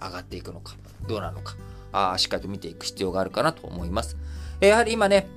[0.02, 0.76] 上がっていくのか、
[1.08, 1.56] どうなのか、
[1.92, 4.16] あしっかりと見ていく必要があるかなと思います。
[4.62, 5.28] えやはり今ね、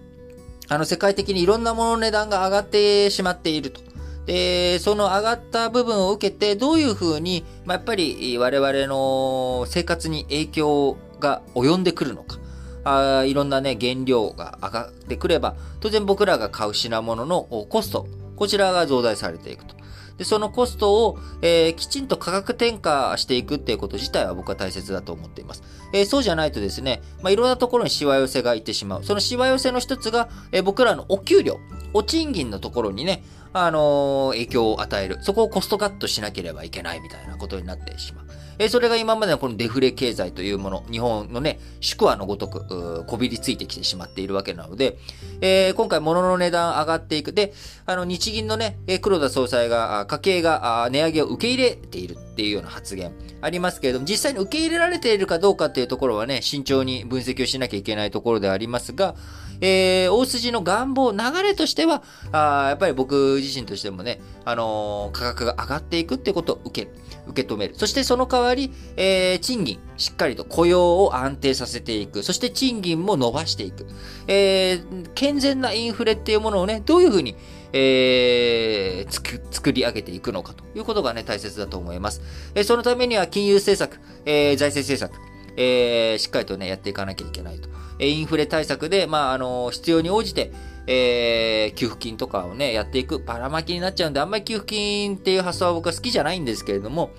[0.68, 3.80] あの世界的にいろんなものの値段が上がってしまっていると。
[4.26, 12.38] で、その上がった部分を受けて、どういうふうに、まあ、やっぱり我々の生活に影響が及んでくるのか。
[12.86, 19.74] あいろんなね、原料が上がってくれば、当然僕らが買う品物のコスト、こちらが増大されていくと。
[20.18, 25.62] で、そのコストを、えー、きちんと価格転嫁していくっていうこと自体は僕は大切だと思っています。
[25.92, 29.04] えー、そうじゃないとですね、まあ、いろんなところにしわ寄せがいってしまう。
[29.04, 31.58] そのしわ寄せの一つが、えー、僕らのお給料、
[31.92, 35.18] お賃金のところにね、あの影響を与える。
[35.22, 38.25] そこをコストカットしなければいけないみたいなことになってしまう。
[38.58, 44.98] えそれが今までのこのデフレ経済というもの、日本のね、宿話のごとく、こびりついてきてしまっているわけなので、
[45.40, 47.32] えー、今回物の値段上がっていく。
[47.32, 47.52] で、
[47.84, 59.14] あの、日銀のね、黒田総裁が、家計が値上げを受け入れているっていうような発言ありますけれども、実際に受け入れられているかどうかっていうところはね、慎重に分析をしなきゃいけないところでありますが、
[59.60, 67.05] えー、大筋の願望、流れとしては、あやっぱり僕自身としてもね、あのー、価格が上がっていくってことを受ける。
[67.26, 67.74] 受け止める。
[67.76, 72.22] そしてその代わり、えー、賃金、しっかりと雇用を安定させていく。
[72.22, 73.86] そして賃金も伸ばしていく。
[74.26, 77.36] えー、健全なインフレっていうものをね、どういうふうに、
[77.72, 82.22] えー、つく、作り上げていくのかということがね、大切だと思います。
[82.54, 85.12] えー、そのためには金融政策、えー、財政政策、
[85.56, 87.68] えー、しっかりとね、やっていかなきゃいけないと。
[87.98, 90.52] えインフレ対策で、まあ、あの必要に応じて、
[90.86, 97.10] えー、給付金とかをね、やっていく、ばらまきになっちゃうんで、あんまり給付金っていう発想は僕は好きじゃないんですけれども、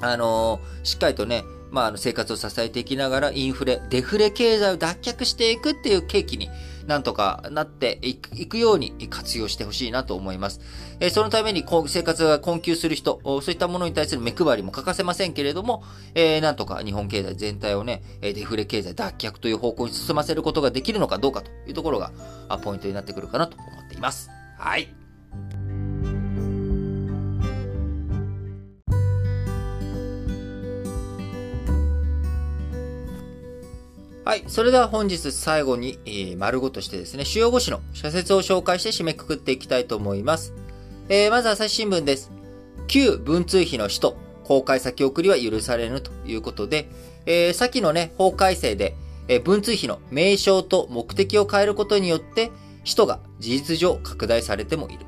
[0.00, 6.50] あのしっかりとね、まあ、あの生活を支えていきながら、インフレ、デフレ経済を脱却していくっていう契機に、
[6.86, 10.60] なんとかなっていくように活用してほしいなと思います。
[11.00, 15.82] えそのために生活が困窮する人、そういったものに対する目配りも欠かせませんけれども、
[16.14, 22.12] えー、なんとか日本経済全体をね、デフレ経済脱却という方向に進ませることができるのかどうかというところが
[22.62, 24.30] ポイントになってくるかなと思っています。
[24.58, 24.88] はい。
[34.24, 34.44] はい。
[34.46, 40.54] それでは本日最後に、えー、丸ごとしてですね、主要語詞の社説を紹介して締めくくっていきたいと思います。
[41.08, 42.30] えー、まず朝日新聞です。
[42.86, 46.88] 旧文通費の使途、公開先送りは許されぬということで、
[47.26, 48.94] えー、先のね、法改正で、
[49.26, 52.52] えー、文通費の名称と目的を変えることによって、
[52.84, 55.00] 使途が事実上拡大されてもいる。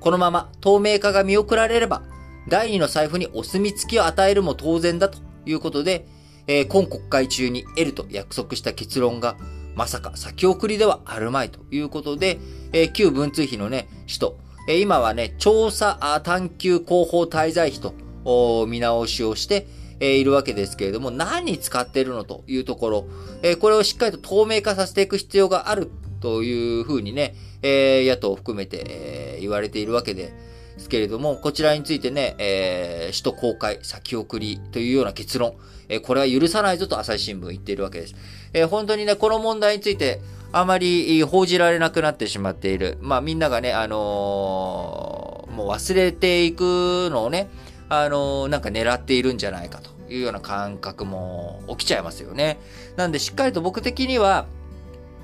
[0.00, 2.02] このまま透明化が見送られれば、
[2.48, 6.08] 第二の財布にお墨付きを与えるも当然だということで、
[6.46, 9.36] えー、今国会中に得ると約束した結論が、
[9.74, 12.38] まさか先送りではあるまいということで、
[12.72, 19.66] えー、旧文通費のね、使途、えー、今はね、調査探求広報滞在費と見直しをして、
[20.00, 23.06] えー、いるわけですけれども、何に使っているのというところ、
[23.42, 30.32] えー、これをしっかりと透明化させていく必要があるというふうにね、えー、野党を含めて、えー、言われているわけで、
[30.78, 35.54] すけれども、こちらについてね、えー、首都公開、先送りというような結論、
[35.88, 38.14] え、これは許さないぞと朝日新聞言っているわけです。
[38.52, 40.20] え、本当にね、この問題について、
[40.52, 42.98] あまり報じられなくなってしまっている。
[43.00, 47.48] まあみんながね、あのー、もう忘れていくのをね、
[47.88, 52.58] あのー、なんか狙っているんじゃないかというような感覚も起きちゃいますよね。
[52.96, 54.46] なんでしっかりと僕的には、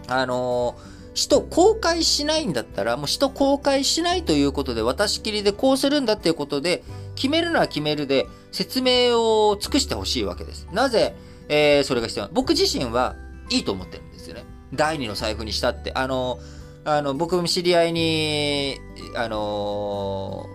[0.08, 6.82] あのー使途公開しないんだったら、もう使途公開しないということで、渡し切りでこうするんだっていうことで、
[7.14, 10.68] 決めるのは決めるで、説明を尽くしてほしいわけです。
[10.72, 11.14] なぜ、
[11.48, 12.34] えー、それが必要なの？
[12.34, 13.16] 僕自身は
[13.50, 14.44] いいと思ってるんですよね。
[14.74, 15.92] 第二の財布にしたって。
[15.94, 16.38] あの、
[16.84, 18.78] あの、僕も知り合いに、
[19.16, 20.46] あの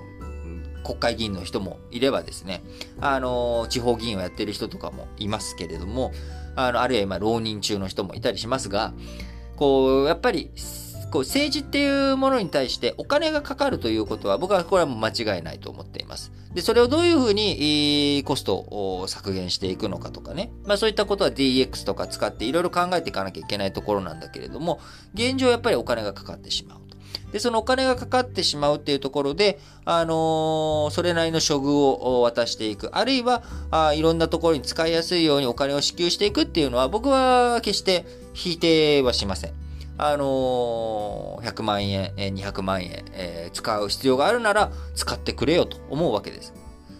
[0.83, 2.63] 国会議員の人もいればですね、
[3.01, 6.11] あの地方議員をやってる人とかもいますけれども、
[6.55, 8.93] あの、あるいは今、浪人中の人もいたりしますが、
[9.55, 10.51] こう、やっぱり、
[11.09, 16.33] こう政治っていうものに対してお金がかかるということは僕はこれはもう間違いないと思っています。
[16.57, 20.51] で、それをどういうふうにコストを削減していくのかとかね。
[20.65, 24.79] まあそういったことは DX とか使っていろいろ考えていかなきゃいけないところなんだけれども、
[25.13, 26.97] 現状やっぱりお金がかかってしまうと。
[27.31, 32.89] で、そのお金がかかってしまうっていうところで、あのー、それなりの処遇を渡していく。
[32.91, 39.66] あるいはあ、いろんなところに使いやすいようにお金を支給していくっていうのは僕は決して否定はしません。
[39.97, 46.53] あのー、100万円、200万円、えー、使う必要があるなら使ってくれよと思うわけです。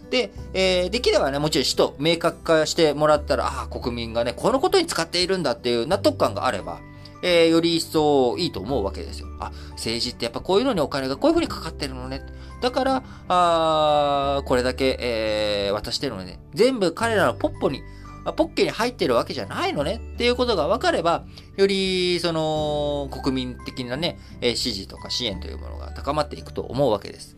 [0.10, 6.80] で、えー、できればね、もちろん使途明確化してもらったら、ああ、国民がね、このことに使っているんだっていう納得感があれば、
[7.22, 9.28] えー、より一層いいと思うわけですよ。
[9.40, 12.22] あ、政治ってやっぱこういうのにお金がこういうふうにかかってるのね。
[12.62, 16.40] だから、あこれだけ、えー、渡してるのね。
[16.54, 17.82] 全部彼らのポッポに
[18.28, 21.24] まポッケに入ってるわけじゃないのねっていうことが分かれば、
[21.56, 27.38] より、その、国民的なね、え支持とか支援というものが高まっていくと思うわけです。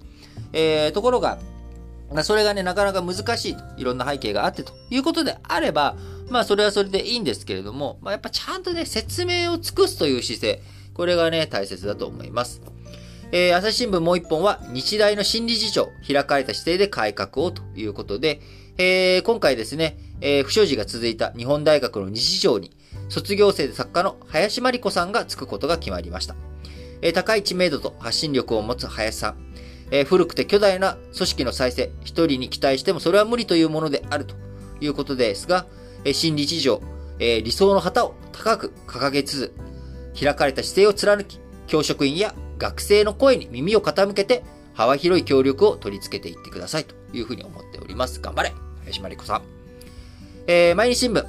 [0.51, 1.37] えー、ところが、
[2.23, 5.95] それがね、なかなか難しい、いろんな背景があってということであれば、
[6.31, 10.61] まあ、それはそれでいいんですけれども、まあ、やっぱちゃんとね、説明を尽くすという姿勢、
[10.95, 12.63] これがね、大切だと思います。
[13.31, 18.41] えー、朝日新聞もう一本は、日大の新理事長、開かれた姿勢で改革をということで、
[18.79, 22.71] えー、今回ですね、えー、不祥事が続いた日本大学の日常に、
[23.09, 26.35] 卒業生で作家の林真理子さんがつくことが決まりました。
[27.01, 29.37] えー、高い知名度と発信力を持つ林さん。
[29.91, 34.35] えー、古くて巨大な組織の再生、一人に期待してもそれは無理というものであると
[34.81, 35.65] いうことですが、
[36.03, 36.81] えー、新日常、
[37.19, 39.53] えー、理想の旗を高く掲げつつ、
[40.19, 44.43] 開かれた姿勢を貫き、教職員や学生の声に耳を傾けて、
[44.73, 48.21] 幅広い協力を取り付けていってくださいというふうに思っております。
[48.21, 49.58] 頑張れ林真理子さん。
[50.51, 51.23] えー、毎日新聞。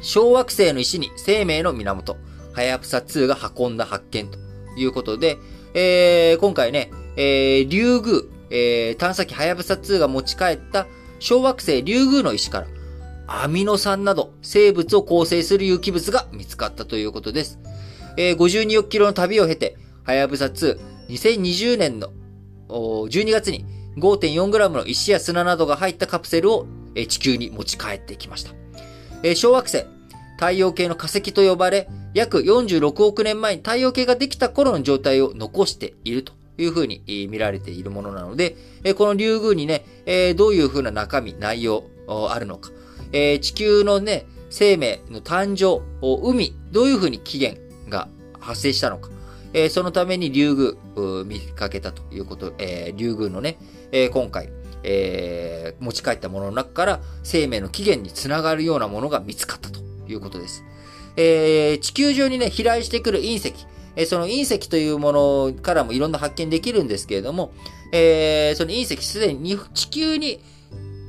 [0.00, 2.16] 小惑星の石に生命の源。
[2.54, 4.38] はやぶさ2が運んだ発見と
[4.78, 5.36] いうことで、
[5.74, 10.86] えー、今回ね、えー、竜宮、えー、探査機はやぶさ2が持ち帰った
[11.18, 12.66] 小惑星竜宮の石から、
[13.26, 17.58] アミノ酸など生物を構成する有機物が見つかったということです。
[18.16, 20.78] えー、52億キロの旅を経て、はやぶさ2、
[21.10, 22.08] 2020年の
[22.70, 23.66] 12月に
[23.96, 26.66] 5.4g の石や砂などが入ったカプセルを
[27.08, 28.54] 地球に持ち帰ってきました。
[29.34, 29.84] 小惑星、
[30.36, 38.56] 太陽系の化石と呼ばれ、約46億年前に太陽系ができた頃の状態を残しているというふうに見られているものなので、
[38.96, 39.84] このリュウグウにね、
[40.36, 42.70] どういうふうな中身、内容あるのか、
[43.12, 45.82] 地球のね、生命の誕生、
[46.26, 48.08] 海、どういうふうに起源が
[48.40, 49.10] 発生したのか、
[49.70, 53.58] そのためにリュウグウ見かけたということ、リュウグウのね、
[53.92, 54.48] 今回、
[55.80, 60.64] 持ち帰ったものの中から生命の起源につながるようなものが見つかったということです。
[61.16, 63.54] えー、地球上にね、飛来してくる隕石、
[63.96, 67.52] えー、その隕石というものからもいろんな発見できるんですけれども、
[67.92, 70.40] えー、その隕石すでに地球に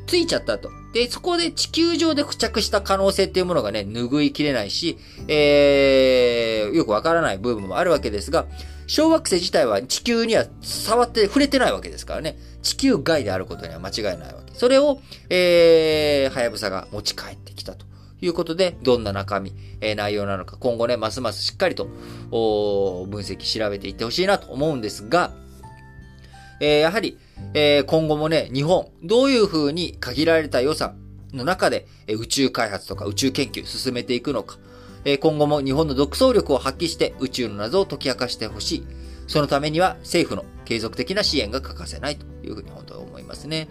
[0.07, 0.69] ついちゃったと。
[0.93, 8.47] で、そこで地球上で付着した可能性っていうものがね、拭いきれないし、えー、よくわからない部分もあるわけですが、
[8.87, 12.37] 小惑星自体は地球には触って触れてないわけですからね。
[12.61, 14.53] 地球外であることには間違いないわけ。
[14.53, 17.91] それを、えー、はやぶさが持ち帰ってきたと。
[18.23, 19.51] いうことで、どんな中身、
[19.81, 21.85] えー、内容なのか、今後ね、ますますしっかりと、
[22.29, 25.33] 分析、調べていってほしいなと思うんですが、
[26.59, 27.17] えー、やはり、
[27.55, 30.95] えー、今後もね、日本、どういうふうに限られた予算
[31.33, 34.59] の中で、え宇宙開発とか宇宙研究進めていくのか、
[35.03, 38.87] 今後も日本の独創力を発揮して宇宙の謎を解き明かしてほしい。
[39.27, 43.67] そのためには政府の継続的な支援が欠かせないというふうに本当に思いますね。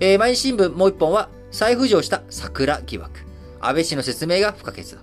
[0.00, 3.20] えー、毎日新聞もう一本は再浮上した桜疑惑。
[3.60, 4.98] 安倍氏の説明が不可欠だ。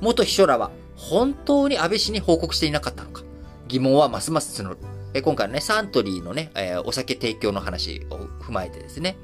[0.00, 3.22] 元秘書らは本当に安倍氏に報告していなかったのか
[3.68, 4.78] 疑問はますます募る。
[5.14, 9.16] え今回のね、サントリーのね、えー、お酒提供の話を踏まえてですね、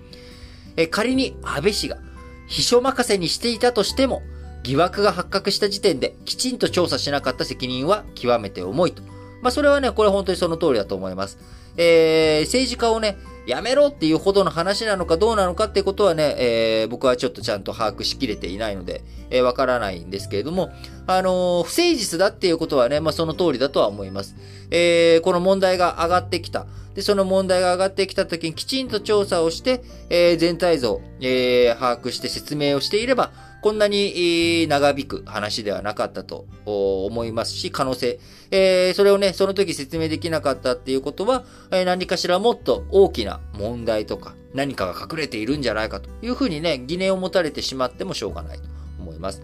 [0.76, 1.99] え仮に安倍氏が
[2.47, 4.22] 秘書任せにしていたとしても、
[4.67, 9.03] 疑惑が発覚した時点できちんと調査しなかった責任は極めて重いと。
[9.41, 11.39] まあ、それはね、これ本当にその通りだと思います。
[11.77, 20.73] えー、政治家をね、やめろっていうほどの話なのかどうなのかってことはね、えー、僕はちょっとちゃんと把握しきれていないので、えー、わからないんですけれども、
[21.07, 24.35] あのー、不誠実だっていうことはね、まあ、その通りだとは思います。
[24.73, 26.67] えー、この問題が上がってきた。
[26.95, 33.31] で、その問題が上がってきた時にきちんと調査をして、えー、全体像、えー、把握して説明をしていれば、
[33.67, 38.21] こんなに長引く話ではなかったと思いますし、可能性。
[38.53, 41.43] えー、それをね、その時説明できなかったっていうことは、
[41.73, 48.64] えー、何かしらもっと大きな問題とか、何かが隠れているんじゃないかというふうにね、疑念を持たれてしまってもしょうがないと
[49.01, 49.43] 思います。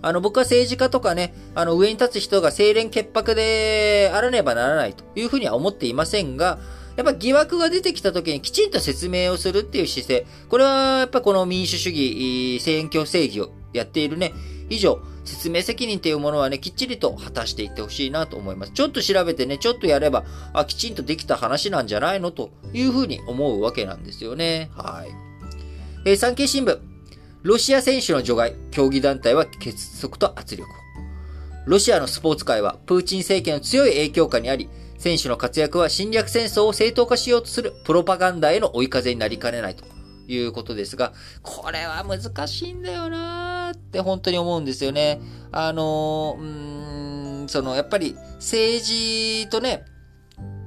[0.00, 6.58] あの、僕は政治家とかね、あの、上に立つ人が清廉潔白であらねばならないというふうには思っていませんが、
[6.96, 10.26] やっぱ疑惑が出てきた時にきちんと説明をするっていう姿勢。
[10.48, 14.32] これはやっぱこの民主主義、選挙正義をやっているね、
[14.70, 18.72] 以上、説明責任っていうものはね、きっちりと果たしていってほしいなと思います。
[18.72, 24.70] ちょっと調べてね、ちょっとやれば、あ、きちんとできた話なんじゃないのというふうに思うわけなんですよね。
[24.74, 25.10] はい。
[26.04, 26.78] えー、産経新聞。
[27.42, 30.68] ロシア選手の除外、競技団体は結束と圧力。
[31.66, 34.68] ロシアのスポーツ界はプーチン政権の強い影響下にあり、
[35.04, 39.84] 選手の活躍は侵略戦争を正当化しようとするプロパガンダへの追い風になりかねないと
[40.26, 45.20] いうことですが、これは難しいんだよなーって本当に思うんですよね。
[45.52, 49.84] あのー、うーん、その、やっぱり政治とね、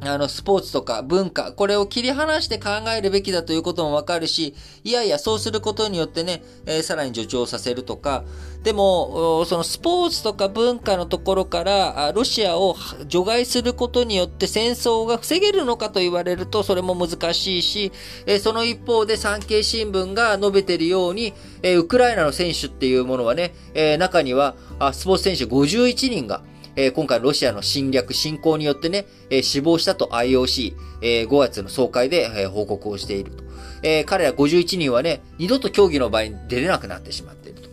[0.01, 8.23] あの、スポーツとか文化、これを切り離して考えるべきだということもわかるし、いやいや、そうすることによってね、えー、さらに助長させるとか、
[8.63, 12.75] でも、そのスポーツとか文化のところから、ロシアを
[13.07, 17.91] 除外することによって戦争が防げるのかと言われると、それも難しいし、
[18.27, 21.33] えー、その一方で産経新聞が述べているように、
[21.63, 24.55] えー、ウクライナの選手っていうものはね、え中には、
[24.93, 26.41] スポーツ選手51人が、
[26.77, 33.43] えー、今回ロシアの侵略、侵攻によってね、えー、死亡したと IOC、えー、5月の総会で、え、報告をしていると。
[33.81, 37.69] え、彼ら51人はね、二度と競技の場合に出れなくなってしまっていると。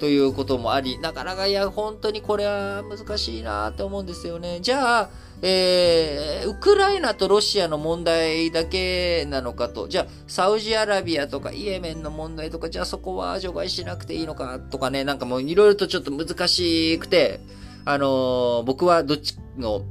[0.00, 4.58] ということもあり、なかなかいや、本当にこれは難しいなって思うんですよね。
[4.60, 5.10] じゃあ、
[5.42, 17.38] えー、ウクライナとロシアの問題だけなのかと、じゃあ、サウジアラビアとかイエメンの問題とか、じゃあそこは除外しなくていいのかとかね、なんかもういろいろとちょっと難しくて、
[17.84, 19.82] あのー、僕はどっちの、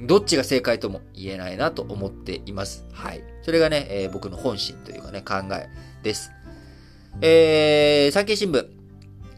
[0.00, 2.86] どっちが正解とも言えないなと思っています。
[2.92, 3.22] はい。
[3.42, 5.68] それがね、えー、僕の本心というかね、考え
[6.02, 6.30] です。
[7.20, 8.66] えー、産経新聞。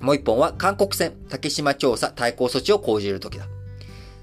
[0.00, 3.46] もう一本は、韓国戦、竹島調査対抗措置を講じるときだ。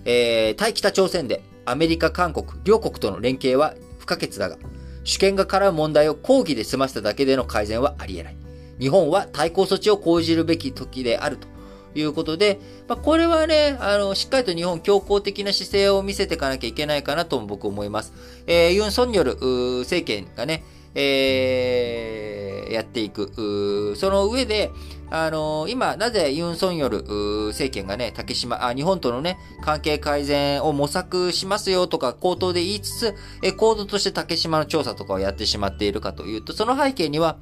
[0.06, 4.58] えー、対北朝鮮で、アメリカ、韓国、両国との連携は不可欠だが、
[5.04, 8.36] 主権が絡む問題を抗議で済ませただけでの改善はあり得ない。
[8.80, 11.48] 日本は対抗措置を講じるべき時であると
[11.96, 18.14] いうことで、まあ、これはね、あの、しっかりと日本強硬的な姿勢を見せていかなきゃいけないかなとも僕思います。
[18.48, 19.36] えー、ユン・ソンによる
[19.82, 20.64] 政権がね、
[20.96, 23.96] えー、やっていく。
[23.96, 24.72] その上で、
[25.12, 27.04] あのー、今、なぜユン・ソンヨル
[27.48, 37.38] 政権がね、竹島、あ、日本とのね、関係改善を模索しますよとか、口頭で言いつつ、え、行動として竹島の調査とかをやってしまっているかというと、その背景には、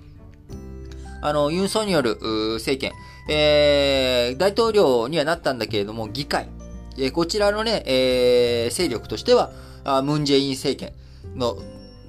[1.22, 2.18] あの、ユン・ソンによる
[2.56, 2.94] 政権、
[3.30, 6.50] えー、大統領にはなったんだけれども、議会、
[6.98, 9.52] えー、こちらのね、えー、勢力としては、
[10.04, 10.94] ムン・ジェイン政権
[11.36, 11.58] の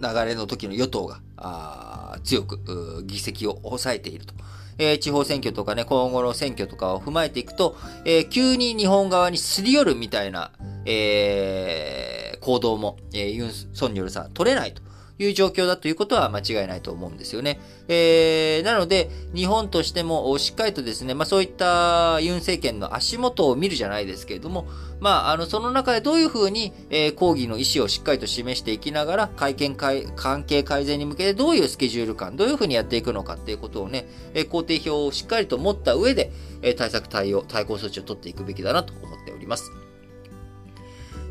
[0.01, 4.35] 流れの時の与党が、あ強く議席を抑えていると。
[4.79, 10.53] えー、地方選挙とかね、今後の選挙とかを踏まえていくと、えー、急に日本側にすり寄るみたいな、
[10.85, 14.83] えー、行動も、えー、ユン・ソンニョルさん取れないと。
[15.19, 17.61] いう状況だということは間違いないと思うんですよね。
[17.89, 24.67] えー、なので、日本としてもしっかりとですね、まあそういったユン政権の足元を見るじゃないですけれども、
[25.01, 39.71] まあ、あの、その中でどういうふうに、えー、抗議の意思をしっかりと示していきながら、会見会、関係改善に向けてどういうスケジュール感、どういうふうにやっていくのかっていうことをね、えー、工程表をしっかりと持った上で、えー、対策対応、対抗措置を取っていくべきだなと思っております。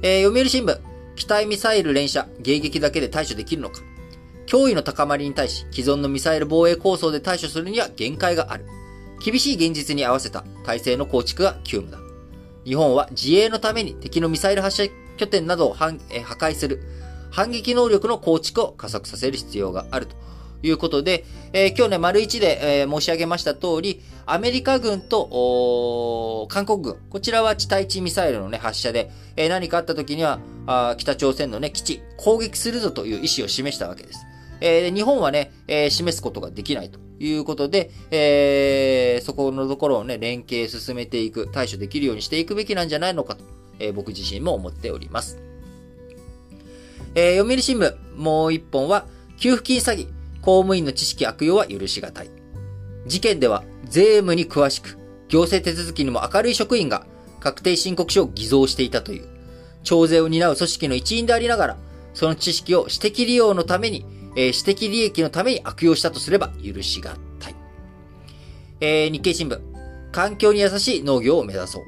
[0.02, 0.80] えー、読売新聞、
[1.18, 3.82] 機体ミサイル連射、迎撃だけで対処できるのか。
[4.46, 8.66] 脅威の高まりに対し、既存のミサイル防衛構想で対処するには限界がある。
[9.24, 12.00] 厳しい現実に合わせた体制の構築が急務だ。
[12.64, 16.82] 日本は自衛のために敵のミサイル発射拠点などを破壊する
[17.32, 20.16] 反撃能力の構築を加速させる必要があると
[20.62, 34.26] いうことで、えー、今日ね、丸一で、えー、申し上げました通り、アメリカ軍と韓国軍、こちらは地対地ミサイルのね、発射で、えー、何かあった時にはあ、北朝鮮のね、基地、攻撃するぞという意思を示したわけです。
[34.60, 43.46] えー、日本はね、えー、示すことができないということで、えー、そこのところをね、連携進めていく、対処できるようにしていくべきなんじゃないのかと、
[43.80, 45.40] えー、僕自身も思っております。
[47.16, 49.06] えー、読売新聞、もう一本は、
[49.40, 50.08] 給付金詐欺、
[50.42, 52.37] 公務員の知識悪用は許し難い。
[53.08, 54.98] 事件では、税務に詳しく、
[55.30, 57.06] 行政手続きにも明るい職員が、
[57.40, 59.28] 確定申告書を偽造していたという、
[59.84, 61.78] 徴税を担う組織の一員でありながら、
[62.14, 64.06] その知識を私的利用のために
[64.38, 67.56] えー、私的利益のために悪用したとすれば許しがたい。
[68.80, 69.60] えー、日経新聞。
[70.12, 71.84] 環境に優しい農業を目指そう。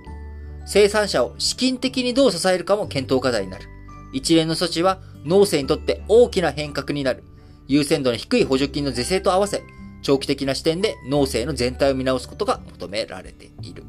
[0.65, 3.65] 生産者を資金的にどう支えるかも検討課題になる。
[4.13, 7.23] 一連の措置は農政にとって大きな変革になる。
[7.67, 9.61] 優先度の低い補助金の是正と合わせ、
[10.01, 13.83] 長期的な視点で農政の全体を見直すことが求められている。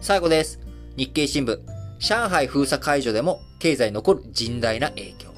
[0.00, 0.60] 最後です。
[0.96, 1.58] 日経新聞。
[1.98, 5.30] 上海封鎖解除でも経済に残る甚大な影響。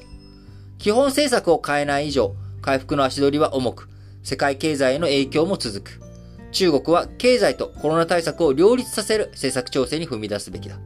[0.77, 3.89] 基本政策を変えない以上、回復の足取りは重く、
[4.23, 6.01] 世界経済への影響も続く。
[6.51, 10.77] 中国は経済とコロナ対策を両立させる政策調整に踏み出すべきだ。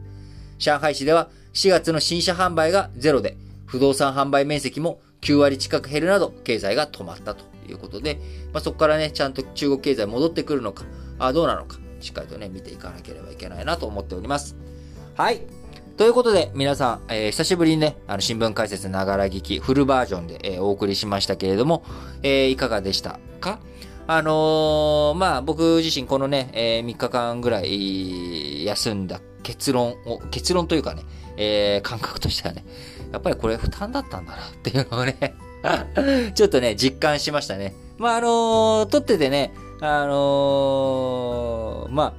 [0.58, 3.36] 上海市では4月の新車販売がゼロで、
[3.66, 8.20] 不動産販売面積も9割近く減るなど、経済が止まったということで、
[8.52, 10.84] まあ、そこからね、ちゃんと中国経済戻ってくるのか、
[11.18, 14.56] あどうなのか、しっかりとね、見ていかなければいけないなと思っております。
[15.14, 15.42] はい。
[15.96, 21.84] ということで、皆さん、えー、久しぶりにね、あの、新聞解説ながら聞き、フルバージョンで、えー、お送りしましたけれども、
[22.22, 23.58] えー、いかがでしたか？
[24.06, 31.02] あの、まあ、僕自身このね、え、3日間ぐらい休んだ結論を、結論というかね、
[31.36, 32.64] え、感覚としてはね、
[33.12, 35.34] やっぱりこれ負担だったんだなっていうのをね
[36.34, 37.74] ちょっとね、実感しましたね。
[37.98, 42.14] まあ、あのー、撮っててね、あのー、まあ、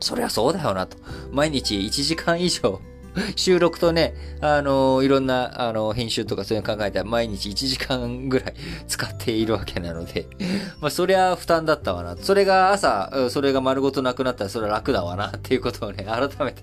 [0.00, 0.96] そりゃそうだよなと。
[1.32, 2.80] 毎日1時間以上
[3.36, 8.54] 収録とね、あのー、いろんな、あのー、編集とかそういうの考えたら毎日1時間ぐらい
[8.86, 10.26] 使っているわけなので
[10.80, 12.16] まあ、そりゃ負担だったわな。
[12.16, 16.62] それが朝、それが丸ごとなくなったらそれは楽だわなっていうことをね、改めて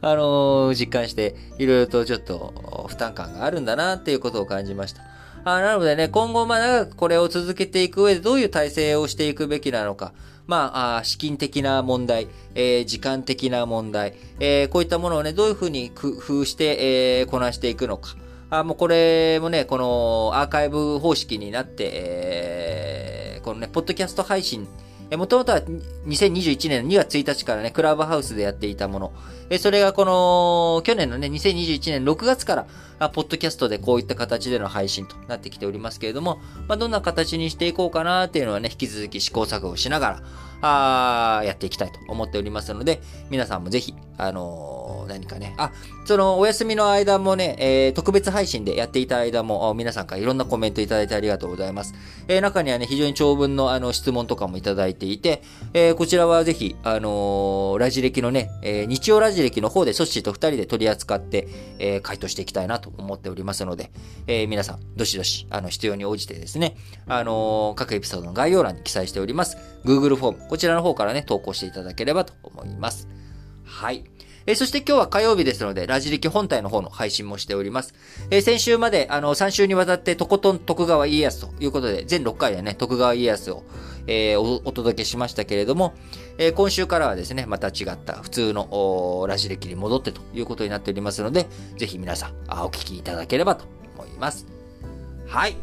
[0.00, 5.02] あのー、実感して、いろいろとちょっと負担感があるんだなっていうことを感じました。
[5.44, 10.14] あなのでね、今後まあ長くこれを続けていく上でどういう体制をしていくべきなのか、
[10.46, 18.16] まあ、資金的な問題、えー、時間的な問題、えー、こういったものをね、どういうふうに工夫して、えー、こなしていくのか。
[18.50, 24.68] あもうこれもね、このアーカイブ方式になって、えー、このね、ポッドキャスト配信、
[25.16, 25.60] もともとは
[26.06, 29.12] 2021年の2月1日からね、クラブハウスでやっていたもの。
[29.50, 32.66] えそれがこの、去年のね、2021年6月から、
[32.98, 40.22] あポッドキャストでこういった形での配信となってきておりますけれども、まあ、どんな形にしていこうかなっていうのはね、引き続き試行錯誤しながら、
[40.62, 44.73] あやっていきたいと思っておりますので、皆さんもぜひ、あのー
[45.08, 45.72] 何かね、あ、
[46.04, 51.94] その、お休みの間もね、えー、特別配信でやっていた間も、皆さんからいろんなコメントいただいてありがとうございます。
[52.28, 63.90] えー、中にはね、非常に長文のあの、質問とかもいただいていて、えー、こちらはぜひ、あの、ラジ歴のね、えー、日曜ラジ歴の方でソッシーと二人で取り扱って、えー、回答していきたいなと思っておりますので、
[64.26, 66.76] えー、皆さん、どしどし、あの、必要に応じてですね、
[67.06, 73.08] あのー、各エピソードの概要欄に記載しております、Google フォーム、こちらの方からね、投稿していただければと思います。
[73.64, 74.04] はい。
[74.46, 77.94] え、そして今日は火曜日ですので、ラジリキ本体の方の配信もしております。
[78.30, 83.62] え、先週まで、あの、3週にわたってとことん徳川家康ということで、全6回でね、徳川家康を、
[84.06, 85.94] えー、お届けしましたけれども、
[86.36, 91.46] え今週からはですね、また違った普通のラジ歴に戻ってということになっておりますので、
[91.78, 93.64] ぜひ皆さん、お聞きいただければと
[93.96, 94.46] 思います。
[95.26, 95.56] はい。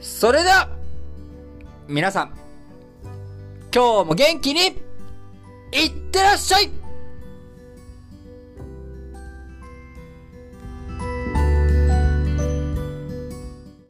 [0.00, 0.68] それでは、
[1.88, 2.34] 皆さん、
[3.74, 4.60] 今日も元気に
[5.72, 6.79] いってらっしゃい